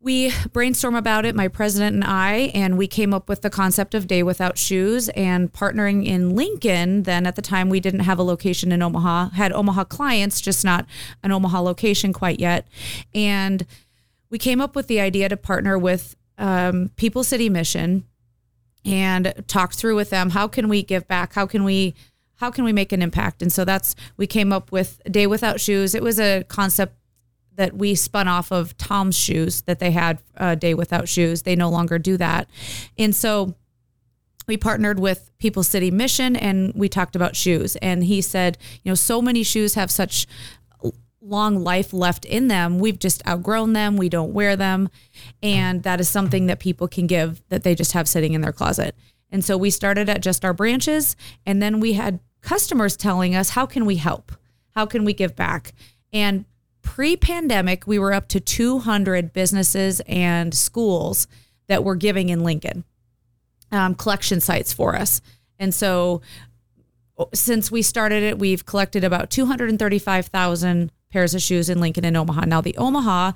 we 0.06 0.32
brainstorm 0.54 0.94
about 0.94 1.26
it, 1.26 1.34
my 1.36 1.48
president 1.48 1.96
and 1.96 2.04
I, 2.04 2.52
and 2.54 2.78
we 2.78 2.86
came 2.86 3.12
up 3.12 3.28
with 3.28 3.42
the 3.42 3.50
concept 3.50 3.96
of 3.96 4.06
Day 4.06 4.22
Without 4.22 4.56
Shoes 4.56 5.10
and 5.10 5.52
partnering 5.52 6.06
in 6.06 6.36
Lincoln. 6.36 7.04
Then 7.04 7.26
at 7.26 7.36
the 7.36 7.42
time, 7.42 7.70
we 7.70 7.80
didn't 7.80 8.02
have 8.02 8.20
a 8.20 8.24
location 8.24 8.72
in 8.72 8.84
Omaha, 8.84 9.32
had 9.32 9.52
Omaha 9.52 9.86
clients, 9.86 10.42
just 10.42 10.64
not 10.64 10.86
an 11.24 11.32
Omaha 11.32 11.60
location 11.60 12.14
quite 12.14 12.40
yet. 12.40 12.68
And 13.16 13.66
we 14.30 14.38
came 14.38 14.62
up 14.62 14.76
with 14.76 14.86
the 14.86 15.00
idea 15.00 15.28
to 15.28 15.36
partner 15.36 15.76
with 15.76 16.16
um, 16.38 16.92
People 16.98 17.24
City 17.24 17.50
Mission 17.50 18.06
and 18.86 19.34
talk 19.48 19.74
through 19.74 19.96
with 19.96 20.12
them 20.12 20.30
how 20.30 20.48
can 20.48 20.70
we 20.70 20.84
give 20.84 21.08
back 21.08 21.34
how 21.34 21.48
can 21.48 21.64
we 21.64 21.96
how 22.36 22.52
can 22.52 22.64
we 22.64 22.72
make 22.72 22.92
an 22.92 23.02
impact 23.02 23.42
and 23.42 23.52
so 23.52 23.66
that's 23.66 23.96
we 24.16 24.28
came 24.28 24.54
up 24.54 24.72
with 24.72 25.02
day 25.10 25.26
without 25.26 25.60
shoes 25.60 25.96
it 25.96 26.04
was 26.04 26.20
a 26.20 26.44
concept 26.44 26.96
that 27.56 27.74
we 27.74 27.96
spun 27.96 28.28
off 28.28 28.52
of 28.52 28.76
tom's 28.78 29.18
shoes 29.18 29.62
that 29.64 29.80
they 29.80 29.92
had 29.92 30.20
a 30.36 30.56
day 30.56 30.74
without 30.74 31.08
shoes 31.08 31.44
they 31.44 31.56
no 31.56 31.70
longer 31.70 31.98
do 31.98 32.18
that 32.18 32.50
and 32.98 33.16
so 33.16 33.56
we 34.48 34.58
partnered 34.58 35.00
with 35.00 35.32
People 35.40 35.64
City 35.64 35.92
Mission 35.92 36.36
and 36.36 36.72
we 36.76 36.88
talked 36.88 37.16
about 37.16 37.36
shoes. 37.36 37.76
And 37.78 38.04
he 38.04 38.22
said, 38.22 38.58
you 38.84 38.92
know, 38.92 38.96
so 38.96 39.22
many 39.22 39.44
shoes 39.44 39.74
have 39.74 39.90
such 39.90 40.28
long 41.22 41.64
life 41.64 41.92
left 41.92 42.26
in 42.26 42.48
them. 42.48 42.78
We've 42.78 43.00
just 43.00 43.26
outgrown 43.28 43.74
them. 43.74 43.98
We 43.98 44.10
don't 44.10 44.34
wear 44.34 44.56
them. 44.56 44.90
And 45.42 45.84
that 45.84 46.00
is 46.00 46.08
something 46.08 46.46
that 46.46 46.60
people 46.60 46.88
can 46.88 47.08
give 47.08 47.42
that 47.50 47.64
they 47.64 47.74
just 47.74 47.94
have 47.94 48.08
sitting 48.08 48.34
in 48.34 48.42
their 48.42 48.52
closet. 48.52 48.96
And 49.32 49.44
so 49.44 49.58
we 49.58 49.72
started 49.72 50.08
at 50.08 50.22
just 50.22 50.46
our 50.46 50.54
branches. 50.54 51.16
And 51.46 51.62
then 51.62 51.80
we 51.80 51.94
had 51.94 52.20
customers 52.42 52.96
telling 52.96 53.36
us, 53.36 53.50
how 53.50 53.66
can 53.66 53.86
we 53.86 53.96
help? 53.96 54.32
How 54.76 54.86
can 54.86 55.04
we 55.04 55.14
give 55.14 55.36
back? 55.36 55.74
And 56.14 56.46
pre 56.86 57.18
pandemic, 57.18 57.86
we 57.86 58.00
were 58.00 58.14
up 58.14 58.30
to 58.30 58.40
200 58.40 59.34
businesses 59.34 60.02
and 60.08 60.54
schools 60.54 61.28
that 61.68 61.84
were 61.84 61.96
giving 61.96 62.30
in 62.30 62.44
Lincoln 62.44 62.86
um, 63.72 63.96
collection 63.96 64.40
sites 64.40 64.72
for 64.72 64.96
us. 64.96 65.20
And 65.60 65.74
so 65.74 66.22
since 67.34 67.72
we 67.72 67.82
started 67.82 68.24
it, 68.24 68.40
we've 68.40 68.66
collected 68.66 69.04
about 69.04 69.30
235,000 69.30 70.92
pairs 71.12 71.34
of 71.34 71.42
shoes 71.42 71.70
in 71.70 71.80
Lincoln 71.80 72.06
and 72.06 72.16
Omaha. 72.16 72.46
Now, 72.46 72.62
the 72.62 72.78
Omaha, 72.78 73.32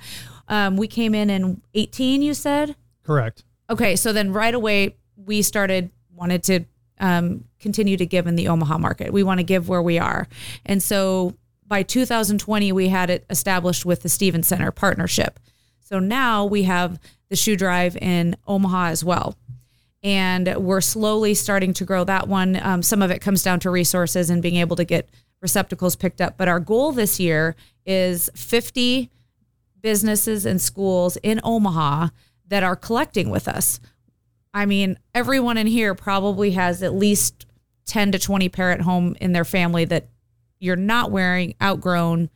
um, 0.48 0.76
we 0.76 0.86
came 0.86 1.14
in 1.14 1.28
in 1.28 1.60
18, 1.74 2.22
you 2.22 2.34
said? 2.34 2.76
Correct. 3.02 3.44
Okay, 3.68 3.96
so 3.96 4.12
then 4.12 4.32
right 4.32 4.54
away, 4.54 4.96
we 5.16 5.42
started, 5.42 5.90
wanted 6.14 6.42
to 6.44 6.64
um, 6.98 7.44
continue 7.58 7.96
to 7.96 8.06
give 8.06 8.26
in 8.26 8.36
the 8.36 8.48
Omaha 8.48 8.78
market. 8.78 9.12
We 9.12 9.22
want 9.22 9.38
to 9.38 9.44
give 9.44 9.68
where 9.68 9.82
we 9.82 9.98
are. 9.98 10.28
And 10.66 10.82
so 10.82 11.34
by 11.70 11.84
2020, 11.84 12.72
we 12.72 12.88
had 12.88 13.10
it 13.10 13.24
established 13.30 13.86
with 13.86 14.02
the 14.02 14.08
Stevens 14.08 14.48
Center 14.48 14.72
partnership. 14.72 15.38
So 15.78 16.00
now 16.00 16.44
we 16.44 16.64
have 16.64 16.98
the 17.28 17.36
shoe 17.36 17.56
drive 17.56 17.96
in 17.96 18.36
Omaha 18.48 18.86
as 18.86 19.04
well. 19.04 19.36
And 20.02 20.52
we're 20.56 20.80
slowly 20.80 21.32
starting 21.32 21.72
to 21.74 21.84
grow 21.84 22.02
that 22.04 22.26
one. 22.26 22.60
Um, 22.60 22.82
some 22.82 23.02
of 23.02 23.12
it 23.12 23.20
comes 23.20 23.44
down 23.44 23.60
to 23.60 23.70
resources 23.70 24.30
and 24.30 24.42
being 24.42 24.56
able 24.56 24.74
to 24.76 24.84
get 24.84 25.08
receptacles 25.40 25.94
picked 25.94 26.20
up. 26.20 26.36
But 26.36 26.48
our 26.48 26.58
goal 26.58 26.90
this 26.90 27.20
year 27.20 27.54
is 27.86 28.30
50 28.34 29.08
businesses 29.80 30.44
and 30.44 30.60
schools 30.60 31.18
in 31.22 31.40
Omaha 31.44 32.08
that 32.48 32.64
are 32.64 32.76
collecting 32.76 33.30
with 33.30 33.46
us. 33.46 33.78
I 34.52 34.66
mean, 34.66 34.98
everyone 35.14 35.56
in 35.56 35.68
here 35.68 35.94
probably 35.94 36.50
has 36.52 36.82
at 36.82 36.94
least 36.94 37.46
10 37.86 38.10
to 38.10 38.18
20 38.18 38.48
pair 38.48 38.72
at 38.72 38.80
home 38.80 39.16
in 39.20 39.32
their 39.32 39.44
family 39.44 39.84
that 39.84 40.08
you're 40.60 40.76
not 40.76 41.10
wearing, 41.10 41.54
outgrown, 41.60 42.30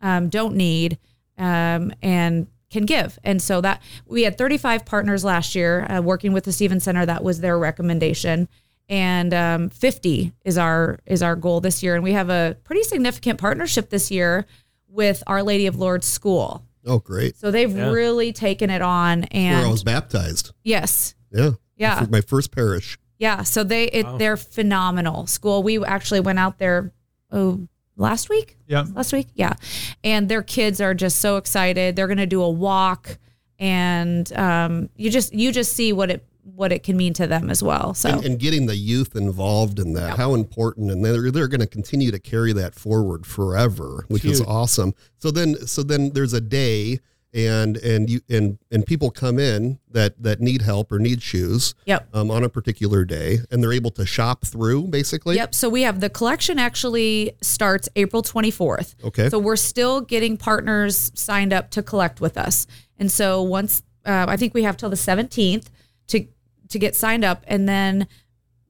um, 0.00 0.28
don't 0.28 0.54
need, 0.56 0.98
um, 1.38 1.92
and 2.02 2.46
can 2.70 2.84
give. 2.84 3.18
And 3.24 3.40
so 3.40 3.60
that 3.60 3.80
we 4.06 4.22
had 4.24 4.36
35 4.36 4.84
partners 4.84 5.24
last 5.24 5.54
year 5.54 5.86
uh, 5.90 6.00
working 6.02 6.32
with 6.32 6.44
the 6.44 6.52
Stevens 6.52 6.84
Center. 6.84 7.06
That 7.06 7.22
was 7.24 7.40
their 7.40 7.58
recommendation. 7.58 8.48
And 8.88 9.32
um, 9.32 9.68
50 9.70 10.32
is 10.44 10.58
our 10.58 10.98
is 11.06 11.22
our 11.22 11.36
goal 11.36 11.60
this 11.60 11.82
year. 11.82 11.94
And 11.94 12.02
we 12.04 12.12
have 12.12 12.28
a 12.30 12.56
pretty 12.64 12.82
significant 12.82 13.38
partnership 13.40 13.90
this 13.90 14.10
year 14.10 14.44
with 14.88 15.22
Our 15.26 15.42
Lady 15.42 15.66
of 15.66 15.76
Lourdes 15.76 16.06
School. 16.06 16.64
Oh, 16.84 16.98
great. 16.98 17.36
So 17.36 17.50
they've 17.50 17.74
Yeah. 17.74 17.90
really 17.90 18.32
taken 18.32 18.68
it 18.70 18.82
on. 18.82 19.26
Where 19.32 19.66
I 19.66 19.70
was 19.70 19.84
baptized. 19.84 20.52
yes, 20.64 21.14
Yeah. 21.30 21.52
Yeah. 21.76 22.06
My 22.10 22.20
first 22.20 22.50
parish. 22.52 22.98
yeah. 23.18 23.42
So 23.44 23.62
they 23.64 23.84
it, 23.84 24.04
Wow. 24.04 24.16
they're 24.18 24.36
phenomenal 24.36 25.26
school. 25.26 25.62
We 25.62 25.82
actually 25.84 26.20
went 26.20 26.38
out 26.38 26.58
there 26.58 26.92
oh 27.32 27.66
last 27.96 28.28
week. 28.30 28.56
Yeah. 28.66 28.86
last 28.94 29.12
week 29.12 29.28
yeah 29.34 29.54
and 30.02 30.28
their 30.28 30.42
kids 30.42 30.80
are 30.80 30.94
just 30.94 31.18
so 31.18 31.36
excited 31.36 31.94
they're 31.96 32.06
going 32.06 32.16
to 32.18 32.26
do 32.26 32.42
a 32.42 32.50
walk 32.50 33.18
and 33.58 34.32
um, 34.32 34.88
you 34.96 35.10
just 35.10 35.32
you 35.32 35.52
just 35.52 35.72
see 35.74 35.92
what 35.92 36.10
it 36.10 36.26
what 36.42 36.72
it 36.72 36.82
can 36.82 36.96
mean 36.96 37.12
to 37.14 37.26
them 37.26 37.50
as 37.50 37.62
well 37.62 37.94
so 37.94 38.08
And, 38.08 38.24
and 38.24 38.38
getting 38.38 38.66
the 38.66 38.74
youth 38.74 39.14
involved 39.14 39.78
in 39.78 39.92
that, 39.92 40.16
how 40.16 40.34
important, 40.34 40.90
and 40.90 41.04
they're 41.04 41.30
they're 41.30 41.46
going 41.46 41.60
to 41.60 41.68
continue 41.68 42.10
to 42.10 42.18
carry 42.18 42.52
that 42.54 42.74
forward 42.74 43.24
forever, 43.26 44.04
which 44.08 44.24
is 44.24 44.40
awesome. 44.40 44.94
So 45.18 45.30
then, 45.30 45.54
so 45.68 45.84
then 45.84 46.10
there's 46.10 46.32
a 46.32 46.40
day, 46.40 46.98
and 47.34 47.76
and 47.78 48.10
you 48.10 48.20
and 48.28 48.58
and 48.70 48.84
people 48.84 49.10
come 49.10 49.38
in 49.38 49.78
that 49.90 50.22
that 50.22 50.40
need 50.40 50.62
help 50.62 50.92
or 50.92 50.98
need 50.98 51.22
shoes, 51.22 51.74
yep 51.84 52.08
um, 52.12 52.30
on 52.30 52.44
a 52.44 52.48
particular 52.48 53.04
day, 53.04 53.38
and 53.50 53.62
they're 53.62 53.72
able 53.72 53.90
to 53.92 54.04
shop 54.04 54.44
through 54.44 54.88
basically. 54.88 55.36
Yep. 55.36 55.54
So 55.54 55.68
we 55.68 55.82
have 55.82 56.00
the 56.00 56.10
collection 56.10 56.58
actually 56.58 57.32
starts 57.40 57.88
April 57.96 58.22
24th. 58.22 58.94
Okay. 59.04 59.28
So 59.28 59.38
we're 59.38 59.56
still 59.56 60.00
getting 60.00 60.36
partners 60.36 61.10
signed 61.14 61.52
up 61.52 61.70
to 61.70 61.82
collect 61.82 62.20
with 62.20 62.36
us. 62.36 62.66
And 62.98 63.10
so 63.10 63.42
once 63.42 63.82
uh, 64.04 64.26
I 64.28 64.36
think 64.36 64.54
we 64.54 64.64
have 64.64 64.76
till 64.76 64.90
the 64.90 64.96
17th 64.96 65.66
to 66.08 66.26
to 66.68 66.78
get 66.78 66.96
signed 66.96 67.24
up, 67.24 67.44
and 67.46 67.68
then 67.68 68.08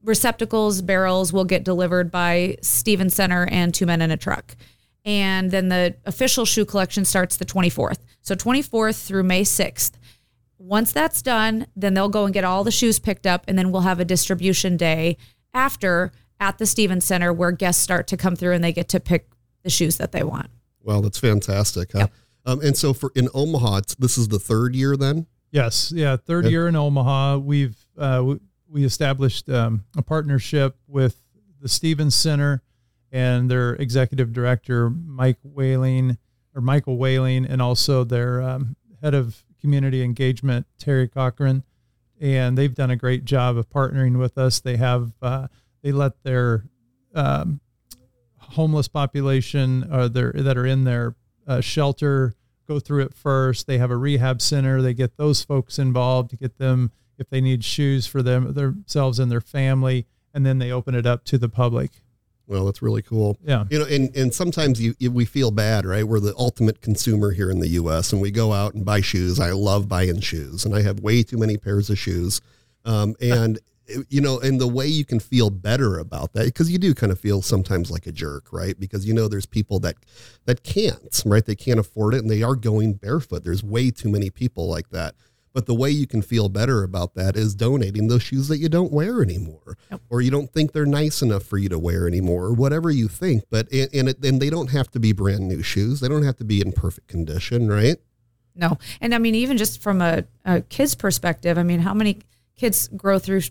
receptacles, 0.03 0.81
barrels 0.81 1.31
will 1.31 1.45
get 1.45 1.63
delivered 1.63 2.11
by 2.11 2.57
Stephen 2.61 3.09
Center 3.09 3.47
and 3.49 3.73
Two 3.73 3.85
Men 3.85 4.01
and 4.01 4.11
a 4.11 4.17
Truck. 4.17 4.55
And 5.05 5.51
then 5.51 5.69
the 5.69 5.95
official 6.05 6.45
shoe 6.45 6.65
collection 6.65 7.03
starts 7.05 7.37
the 7.37 7.45
24th. 7.45 7.99
So 8.21 8.35
24th 8.35 9.05
through 9.05 9.23
May 9.23 9.41
6th. 9.43 9.91
Once 10.57 10.93
that's 10.93 11.21
done, 11.21 11.67
then 11.75 11.93
they'll 11.93 12.07
go 12.07 12.23
and 12.25 12.33
get 12.33 12.45
all 12.45 12.63
the 12.63 12.71
shoes 12.71 12.97
picked 12.99 13.27
up, 13.27 13.43
and 13.49 13.57
then 13.57 13.71
we'll 13.71 13.81
have 13.81 13.99
a 13.99 14.05
distribution 14.05 14.77
day 14.77 15.17
after 15.53 16.11
at 16.39 16.57
the 16.57 16.65
Stevens 16.65 17.03
Center 17.03 17.33
where 17.33 17.51
guests 17.51 17.81
start 17.83 18.07
to 18.07 18.17
come 18.17 18.35
through 18.37 18.53
and 18.53 18.63
they 18.63 18.71
get 18.71 18.87
to 18.89 18.99
pick 18.99 19.27
the 19.63 19.69
shoes 19.69 19.97
that 19.97 20.13
they 20.13 20.23
want. 20.23 20.47
Well, 20.81 21.01
that's 21.01 21.19
fantastic. 21.19 21.91
Huh? 21.91 22.07
Um, 22.45 22.61
and 22.61 22.77
so 22.77 22.93
for 22.93 23.11
in 23.15 23.27
Omaha, 23.33 23.81
this 23.99 24.17
is 24.17 24.29
the 24.29 24.39
third 24.39 24.73
year 24.75 24.95
then. 24.97 25.27
Yes, 25.51 25.91
yeah. 25.95 26.15
Third 26.17 26.45
Yeah. 26.45 26.51
year 26.51 26.67
in 26.69 26.75
Omaha, 26.75 27.37
we've 27.37 27.77
uh, 27.97 28.15
w- 28.17 28.39
we 28.67 28.83
established 28.85 29.49
um, 29.49 29.83
a 29.95 30.01
partnership 30.01 30.75
with 30.87 31.21
the 31.61 31.69
Stevens 31.69 32.15
Center 32.15 32.62
and 33.13 33.49
their 33.49 33.75
executive 33.75 34.33
director 34.33 34.89
Mike 34.89 35.37
Wehling 35.47 36.17
or 36.55 36.61
Michael 36.61 36.97
Wehling, 36.97 37.45
and 37.47 37.61
also 37.61 38.03
their 38.03 38.41
um, 38.41 38.75
head 39.01 39.13
of 39.13 39.45
community 39.61 40.03
engagement 40.03 40.65
Terry 40.77 41.07
Cochran, 41.07 41.63
and 42.19 42.57
they've 42.57 42.73
done 42.73 42.91
a 42.91 42.95
great 42.95 43.23
job 43.23 43.55
of 43.55 43.69
partnering 43.69 44.17
with 44.17 44.37
us. 44.37 44.59
They 44.59 44.77
have 44.77 45.13
uh, 45.21 45.47
they 45.83 45.91
let 45.91 46.23
their 46.23 46.65
um, 47.13 47.61
homeless 48.37 48.87
population 48.87 49.87
or 49.91 50.09
their 50.09 50.31
that 50.33 50.57
are 50.57 50.65
in 50.65 50.83
their 50.83 51.15
uh, 51.47 51.61
shelter 51.61 52.33
go 52.67 52.79
through 52.79 53.03
it 53.03 53.13
first. 53.13 53.67
They 53.67 53.77
have 53.77 53.91
a 53.91 53.97
rehab 53.97 54.41
center. 54.41 54.81
They 54.81 54.93
get 54.93 55.17
those 55.17 55.43
folks 55.43 55.77
involved 55.77 56.31
to 56.31 56.37
get 56.37 56.57
them 56.57 56.91
if 57.19 57.29
they 57.29 57.41
need 57.41 57.63
shoes 57.63 58.07
for 58.07 58.23
them 58.23 58.53
themselves 58.53 59.19
and 59.19 59.31
their 59.31 59.41
family, 59.41 60.07
and 60.33 60.45
then 60.45 60.57
they 60.57 60.71
open 60.71 60.95
it 60.95 61.05
up 61.05 61.25
to 61.25 61.37
the 61.37 61.49
public. 61.49 61.91
Well, 62.47 62.65
that's 62.65 62.81
really 62.81 63.01
cool. 63.01 63.37
Yeah. 63.43 63.63
You 63.69 63.79
know, 63.79 63.85
and, 63.85 64.15
and 64.15 64.33
sometimes 64.33 64.81
you, 64.81 64.95
you, 64.99 65.11
we 65.11 65.25
feel 65.25 65.49
bad, 65.49 65.85
right? 65.85 66.03
We're 66.03 66.19
the 66.19 66.35
ultimate 66.37 66.81
consumer 66.81 67.31
here 67.31 67.49
in 67.49 67.59
the 67.59 67.69
U.S. 67.69 68.11
and 68.11 68.21
we 68.21 68.31
go 68.31 68.51
out 68.51 68.73
and 68.73 68.83
buy 68.83 69.01
shoes. 69.01 69.39
I 69.39 69.51
love 69.51 69.87
buying 69.87 70.19
shoes, 70.19 70.65
and 70.65 70.75
I 70.75 70.81
have 70.81 70.99
way 70.99 71.23
too 71.23 71.37
many 71.37 71.57
pairs 71.57 71.89
of 71.89 71.97
shoes. 71.97 72.41
Um, 72.85 73.15
and 73.21 73.59
you 74.09 74.21
know, 74.21 74.39
and 74.39 74.59
the 74.59 74.67
way 74.67 74.87
you 74.87 75.05
can 75.05 75.19
feel 75.19 75.49
better 75.49 75.99
about 75.99 76.33
that, 76.33 76.45
because 76.45 76.71
you 76.71 76.77
do 76.77 76.93
kind 76.93 77.11
of 77.11 77.19
feel 77.19 77.41
sometimes 77.41 77.91
like 77.91 78.07
a 78.07 78.11
jerk, 78.11 78.51
right? 78.51 78.79
Because 78.79 79.05
you 79.05 79.13
know 79.13 79.27
there's 79.27 79.45
people 79.45 79.79
that 79.79 79.95
that 80.45 80.63
can't, 80.63 81.21
right? 81.25 81.45
They 81.45 81.55
can't 81.55 81.79
afford 81.79 82.13
it, 82.13 82.19
and 82.19 82.29
they 82.29 82.43
are 82.43 82.55
going 82.55 82.93
barefoot. 82.93 83.43
There's 83.43 83.63
way 83.63 83.91
too 83.91 84.09
many 84.09 84.29
people 84.29 84.67
like 84.67 84.89
that. 84.89 85.15
But 85.53 85.67
the 85.67 85.75
way 85.75 85.91
you 85.91 86.07
can 86.07 86.21
feel 86.23 86.49
better 86.49 86.83
about 86.83 87.13
that 87.13 87.35
is 87.37 87.53
donating 87.53 88.07
those 88.07 88.23
shoes 88.23 88.47
that 88.47 88.57
you 88.57 88.69
don't 88.69 88.91
wear 88.91 89.21
anymore, 89.21 89.77
Yep. 89.91 90.01
or 90.09 90.21
you 90.21 90.31
don't 90.31 90.51
think 90.51 90.71
they're 90.71 90.85
nice 90.85 91.21
enough 91.21 91.43
for 91.43 91.57
you 91.59 91.69
to 91.69 91.77
wear 91.77 92.07
anymore, 92.07 92.45
or 92.45 92.53
whatever 92.53 92.89
you 92.89 93.07
think. 93.07 93.43
But 93.51 93.71
and 93.71 93.89
and, 93.93 94.09
it, 94.09 94.25
and 94.25 94.41
they 94.41 94.49
don't 94.49 94.71
have 94.71 94.89
to 94.91 94.99
be 94.99 95.11
brand 95.13 95.47
new 95.47 95.61
shoes. 95.61 95.99
They 95.99 96.07
don't 96.07 96.23
have 96.23 96.37
to 96.37 96.43
be 96.43 96.59
in 96.59 96.71
perfect 96.71 97.07
condition, 97.07 97.67
right? 97.67 97.97
No. 98.55 98.77
And 98.99 99.13
I 99.13 99.19
mean, 99.19 99.35
even 99.35 99.57
just 99.57 99.81
from 99.81 100.01
a, 100.01 100.23
a 100.45 100.61
kid's 100.61 100.95
perspective, 100.95 101.57
I 101.57 101.63
mean, 101.63 101.79
how 101.81 101.93
many 101.93 102.19
kids 102.55 102.87
grow 102.95 103.17
through 103.19 103.41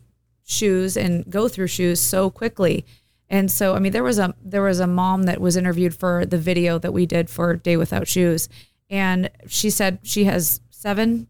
shoes 0.44 0.96
and 0.96 1.28
go 1.30 1.48
through 1.48 1.68
shoes 1.68 2.00
so 2.00 2.30
quickly? 2.30 2.84
And 3.28 3.50
so, 3.50 3.74
I 3.74 3.78
mean, 3.78 3.92
there 3.92 4.04
was 4.04 4.18
a 4.18 4.34
there 4.44 4.62
was 4.62 4.80
a 4.80 4.86
mom 4.86 5.22
that 5.24 5.40
was 5.40 5.56
interviewed 5.56 5.94
for 5.94 6.26
the 6.26 6.38
video 6.38 6.78
that 6.78 6.92
we 6.92 7.06
did 7.06 7.30
for 7.30 7.54
Day 7.56 7.76
Without 7.76 8.06
Shoes, 8.06 8.48
and 8.90 9.30
she 9.46 9.70
said 9.70 10.00
she 10.02 10.24
has 10.24 10.60
seven 10.70 11.28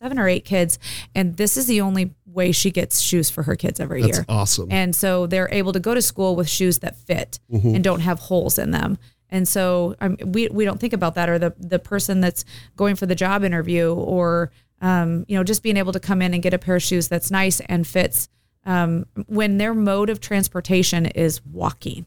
seven 0.00 0.18
or 0.18 0.28
eight 0.28 0.44
kids, 0.44 0.78
and 1.14 1.36
this 1.36 1.56
is 1.56 1.66
the 1.66 1.80
only 1.80 2.14
way 2.26 2.52
she 2.52 2.70
gets 2.70 3.00
shoes 3.00 3.28
for 3.28 3.42
her 3.42 3.54
kids 3.56 3.78
every 3.80 4.02
That's 4.02 4.18
year. 4.18 4.24
awesome. 4.28 4.68
And 4.70 4.94
so 4.94 5.26
they're 5.26 5.48
able 5.52 5.72
to 5.72 5.80
go 5.80 5.94
to 5.94 6.00
school 6.02 6.36
with 6.36 6.48
shoes 6.48 6.78
that 6.78 6.96
fit 6.96 7.38
Mm-hmm. 7.52 7.74
and 7.74 7.84
don't 7.84 8.00
have 8.00 8.18
holes 8.18 8.58
in 8.58 8.70
them. 8.70 8.96
And 9.28 9.46
so 9.46 9.94
um, 10.00 10.16
we 10.24 10.48
we 10.48 10.64
don't 10.64 10.80
think 10.80 10.92
about 10.92 11.14
that, 11.16 11.28
or 11.28 11.38
the 11.38 11.54
the 11.58 11.78
person 11.78 12.20
that's 12.20 12.44
going 12.76 12.96
for 12.96 13.06
the 13.06 13.14
job 13.14 13.44
interview, 13.44 13.92
or 13.94 14.50
um, 14.80 15.24
you 15.28 15.36
know, 15.36 15.44
just 15.44 15.62
being 15.62 15.76
able 15.76 15.92
to 15.92 16.00
come 16.00 16.22
in 16.22 16.32
and 16.34 16.42
get 16.42 16.54
a 16.54 16.58
pair 16.58 16.76
of 16.76 16.82
shoes 16.82 17.08
that's 17.08 17.30
nice 17.30 17.60
and 17.60 17.86
fits. 17.86 18.28
Um, 18.64 19.06
when 19.26 19.56
their 19.58 19.72
mode 19.74 20.10
of 20.10 20.20
transportation 20.20 21.06
is 21.06 21.40
walking, 21.46 22.06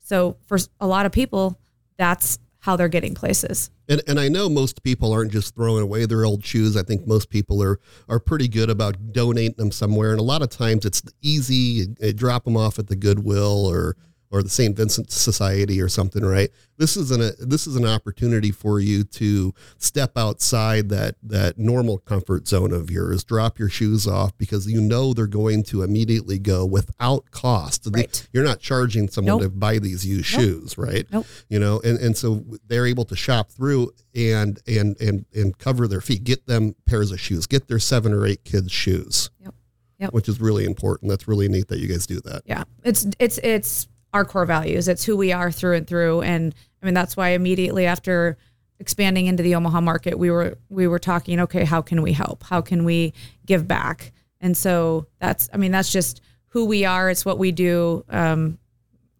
so 0.00 0.36
for 0.46 0.58
a 0.80 0.86
lot 0.86 1.06
of 1.06 1.12
people, 1.12 1.58
that's 1.96 2.38
how 2.60 2.76
they're 2.76 2.88
getting 2.88 3.14
places. 3.14 3.70
And, 3.88 4.02
and 4.06 4.20
I 4.20 4.28
know 4.28 4.48
most 4.48 4.82
people 4.82 5.12
aren't 5.12 5.32
just 5.32 5.54
throwing 5.54 5.82
away 5.82 6.06
their 6.06 6.24
old 6.24 6.44
shoes. 6.44 6.76
I 6.76 6.82
think 6.82 7.06
most 7.06 7.30
people 7.30 7.62
are 7.62 7.80
are 8.08 8.20
pretty 8.20 8.48
good 8.48 8.70
about 8.70 9.12
donating 9.12 9.56
them 9.56 9.72
somewhere. 9.72 10.12
And 10.12 10.20
a 10.20 10.24
lot 10.24 10.42
of 10.42 10.50
times 10.50 10.84
it's 10.84 11.02
easy. 11.22 11.86
Drop 12.14 12.44
them 12.44 12.56
off 12.56 12.78
at 12.78 12.86
the 12.86 12.96
Goodwill 12.96 13.66
or 13.66 13.96
or 14.32 14.42
the 14.44 14.48
St. 14.48 14.76
Vincent 14.76 15.10
Society 15.10 15.80
or 15.80 15.88
something, 15.88 16.24
right? 16.24 16.50
This 16.78 16.96
is 16.96 17.10
an 17.10 17.20
a, 17.20 17.32
this 17.44 17.66
is 17.66 17.74
an 17.76 17.84
opportunity 17.84 18.50
for 18.52 18.78
you 18.80 19.02
to 19.04 19.52
step 19.78 20.16
outside 20.16 20.88
that 20.90 21.16
that 21.22 21.58
normal 21.58 21.98
comfort 21.98 22.46
zone 22.48 22.72
of 22.72 22.90
yours. 22.90 23.24
Drop 23.24 23.58
your 23.58 23.68
shoes 23.68 24.06
off 24.06 24.36
because 24.38 24.70
you 24.70 24.80
know 24.80 25.12
they're 25.12 25.26
going 25.26 25.62
to 25.64 25.82
immediately 25.82 26.38
go 26.38 26.64
without 26.64 27.30
cost. 27.32 27.88
Right. 27.92 28.28
You're 28.32 28.44
not 28.44 28.60
charging 28.60 29.08
someone 29.08 29.34
Nope. 29.34 29.42
to 29.42 29.48
buy 29.50 29.78
these 29.78 30.06
used 30.06 30.32
Nope. 30.32 30.40
shoes, 30.42 30.78
right? 30.78 31.06
Nope. 31.12 31.26
you 31.48 31.58
know 31.58 31.80
and, 31.84 31.98
and 31.98 32.16
so 32.16 32.44
they're 32.66 32.86
able 32.86 33.04
to 33.06 33.16
shop 33.16 33.50
through 33.50 33.90
and 34.14 34.60
and 34.66 34.98
and 35.00 35.26
and 35.34 35.58
cover 35.58 35.86
their 35.88 36.00
feet 36.00 36.24
get 36.24 36.46
them 36.46 36.74
pairs 36.86 37.10
of 37.12 37.20
shoes 37.20 37.46
get 37.46 37.68
their 37.68 37.78
seven 37.78 38.12
or 38.12 38.26
eight 38.26 38.44
kids 38.44 38.70
shoes 38.72 39.30
Yep. 39.42 39.54
Yep. 39.98 40.12
which 40.12 40.28
is 40.28 40.40
really 40.40 40.64
important 40.64 41.10
that's 41.10 41.28
really 41.28 41.48
neat 41.48 41.68
that 41.68 41.78
you 41.78 41.88
guys 41.88 42.06
do 42.06 42.20
that 42.22 42.42
Yeah, 42.46 42.64
it's 42.84 43.06
it's 43.18 43.38
it's 43.38 43.86
our 44.12 44.24
core 44.24 44.46
values. 44.46 44.88
It's 44.88 45.04
who 45.04 45.16
we 45.16 45.32
are 45.32 45.50
through 45.50 45.76
and 45.76 45.86
through. 45.86 46.22
And 46.22 46.54
I 46.82 46.86
mean, 46.86 46.94
that's 46.94 47.16
why 47.16 47.30
immediately 47.30 47.86
after 47.86 48.36
expanding 48.78 49.26
into 49.26 49.42
the 49.42 49.54
Omaha 49.54 49.80
market, 49.80 50.18
we 50.18 50.30
were 50.30 50.56
we 50.68 50.86
were 50.86 50.98
talking, 50.98 51.40
okay, 51.40 51.64
how 51.64 51.82
can 51.82 52.02
we 52.02 52.12
help? 52.12 52.42
How 52.44 52.60
can 52.60 52.84
we 52.84 53.12
give 53.46 53.68
back? 53.68 54.12
And 54.40 54.56
so 54.56 55.06
that's 55.20 55.48
I 55.52 55.56
mean, 55.56 55.70
that's 55.70 55.92
just 55.92 56.20
who 56.48 56.64
we 56.64 56.84
are. 56.84 57.10
It's 57.10 57.24
what 57.24 57.38
we 57.38 57.52
do 57.52 58.04
um, 58.08 58.58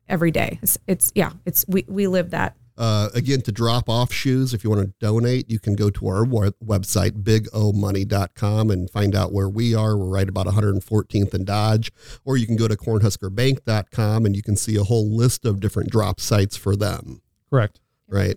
every 0.08 0.30
day. 0.30 0.58
It's, 0.62 0.78
it's 0.86 1.12
yeah, 1.14 1.32
it's 1.46 1.64
we 1.68 1.84
we 1.88 2.06
live 2.06 2.30
that. 2.30 2.56
Uh, 2.80 3.08
again 3.14 3.40
to 3.40 3.52
drop 3.52 3.88
off 3.88 4.12
shoes 4.12 4.52
if 4.52 4.64
you 4.64 4.70
want 4.70 4.82
to 4.82 4.92
donate 4.98 5.48
you 5.48 5.60
can 5.60 5.76
go 5.76 5.90
to 5.90 6.08
our 6.08 6.24
web- 6.24 6.54
website 6.64 7.22
bigomoney.com 7.22 8.70
and 8.70 8.90
find 8.90 9.14
out 9.14 9.32
where 9.32 9.48
we 9.48 9.74
are 9.74 9.96
we're 9.96 10.06
right 10.06 10.28
about 10.28 10.46
114th 10.46 11.32
and 11.34 11.46
dodge 11.46 11.92
or 12.24 12.36
you 12.36 12.46
can 12.46 12.56
go 12.56 12.66
to 12.66 12.76
cornhuskerbank.com 12.76 14.26
and 14.26 14.34
you 14.34 14.42
can 14.42 14.56
see 14.56 14.76
a 14.76 14.82
whole 14.82 15.08
list 15.14 15.44
of 15.44 15.60
different 15.60 15.90
drop 15.90 16.18
sites 16.18 16.56
for 16.56 16.74
them 16.74 17.20
Correct. 17.50 17.80
Right. 18.08 18.36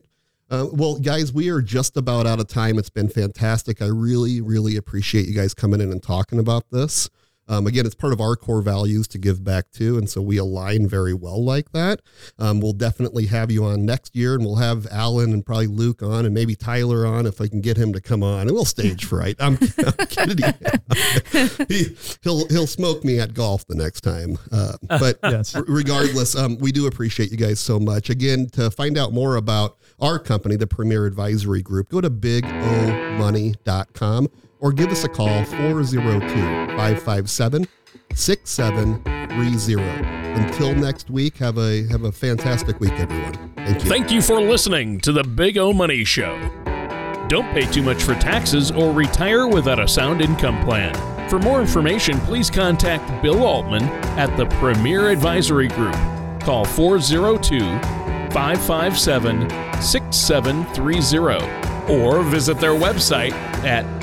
Uh, 0.49 0.67
well, 0.71 0.99
guys, 0.99 1.31
we 1.31 1.49
are 1.49 1.61
just 1.61 1.95
about 1.97 2.27
out 2.27 2.39
of 2.39 2.47
time. 2.47 2.77
It's 2.77 2.89
been 2.89 3.09
fantastic. 3.09 3.81
I 3.81 3.87
really, 3.87 4.41
really 4.41 4.75
appreciate 4.75 5.27
you 5.27 5.33
guys 5.33 5.53
coming 5.53 5.81
in 5.81 5.91
and 5.91 6.03
talking 6.03 6.39
about 6.39 6.69
this. 6.71 7.09
Um, 7.47 7.67
again, 7.67 7.85
it's 7.85 7.95
part 7.95 8.13
of 8.13 8.21
our 8.21 8.35
core 8.35 8.61
values 8.61 9.07
to 9.09 9.17
give 9.17 9.43
back 9.43 9.71
to, 9.73 9.97
and 9.97 10.09
so 10.09 10.21
we 10.21 10.37
align 10.37 10.87
very 10.87 11.13
well 11.13 11.43
like 11.43 11.71
that. 11.73 12.01
Um, 12.39 12.59
we'll 12.61 12.73
definitely 12.73 13.25
have 13.27 13.51
you 13.51 13.65
on 13.65 13.85
next 13.85 14.15
year, 14.15 14.33
and 14.35 14.43
we'll 14.45 14.55
have 14.55 14.87
Allen 14.91 15.33
and 15.33 15.45
probably 15.45 15.67
Luke 15.67 16.01
on, 16.01 16.25
and 16.25 16.33
maybe 16.33 16.55
Tyler 16.55 17.05
on 17.05 17.25
if 17.25 17.41
I 17.41 17.47
can 17.47 17.59
get 17.61 17.77
him 17.77 17.91
to 17.93 18.01
come 18.01 18.23
on, 18.23 18.41
and 18.41 18.51
we'll 18.51 18.65
stage 18.65 19.05
fright. 19.05 19.35
I'm, 19.39 19.57
I'm 19.77 20.07
kidding. 20.07 20.53
he, 21.67 21.95
he'll 22.23 22.47
he'll 22.47 22.67
smoke 22.67 23.03
me 23.03 23.19
at 23.19 23.33
golf 23.33 23.65
the 23.67 23.75
next 23.75 24.01
time. 24.01 24.37
Uh, 24.51 24.73
but 24.87 25.17
Yes. 25.23 25.55
R- 25.55 25.65
regardless, 25.67 26.35
um, 26.35 26.57
we 26.59 26.71
do 26.71 26.87
appreciate 26.87 27.31
you 27.31 27.37
guys 27.37 27.59
so 27.59 27.79
much. 27.79 28.09
Again, 28.09 28.47
to 28.53 28.71
find 28.71 28.97
out 28.97 29.11
more 29.13 29.35
about 29.35 29.77
our 29.99 30.17
company, 30.19 30.55
the 30.55 30.67
Premier 30.67 31.05
Advisory 31.05 31.61
Group, 31.61 31.89
go 31.89 32.01
to 32.01 32.09
bigomoney.com 32.09 34.27
or 34.63 34.71
give 34.71 34.89
us 34.89 35.03
a 35.03 35.09
call 35.09 35.43
402 35.43 36.27
557 36.77 37.67
6730. 38.15 39.83
Until 40.41 40.73
next 40.73 41.11
week, 41.11 41.37
have 41.37 41.57
a 41.57 41.85
have 41.87 42.05
a 42.05 42.11
fantastic 42.11 42.79
week, 42.79 42.93
everyone. 42.93 43.33
Thank 43.57 43.83
you. 43.83 43.89
Thank 43.89 44.11
you 44.11 44.21
for 44.21 44.41
listening 44.41 44.99
to 45.01 45.11
the 45.11 45.23
Big 45.23 45.57
O 45.57 45.73
Money 45.73 46.03
Show. 46.03 46.37
Don't 47.27 47.51
pay 47.53 47.65
too 47.71 47.83
much 47.83 48.03
for 48.03 48.15
taxes 48.15 48.71
or 48.71 48.91
retire 48.91 49.47
without 49.47 49.79
a 49.79 49.87
sound 49.87 50.21
income 50.21 50.63
plan. 50.63 50.93
For 51.29 51.39
more 51.39 51.61
information, 51.61 52.19
please 52.21 52.49
contact 52.49 53.21
Bill 53.21 53.43
Altman 53.43 53.83
at 54.17 54.35
the 54.37 54.45
Premier 54.57 55.09
Advisory 55.09 55.67
Group. 55.69 55.95
Call 56.41 56.65
402 56.65 57.59
557 58.31 59.49
6730 59.81 61.93
or 61.93 62.23
visit 62.23 62.59
their 62.59 62.71
website 62.71 63.33
at 63.63 64.02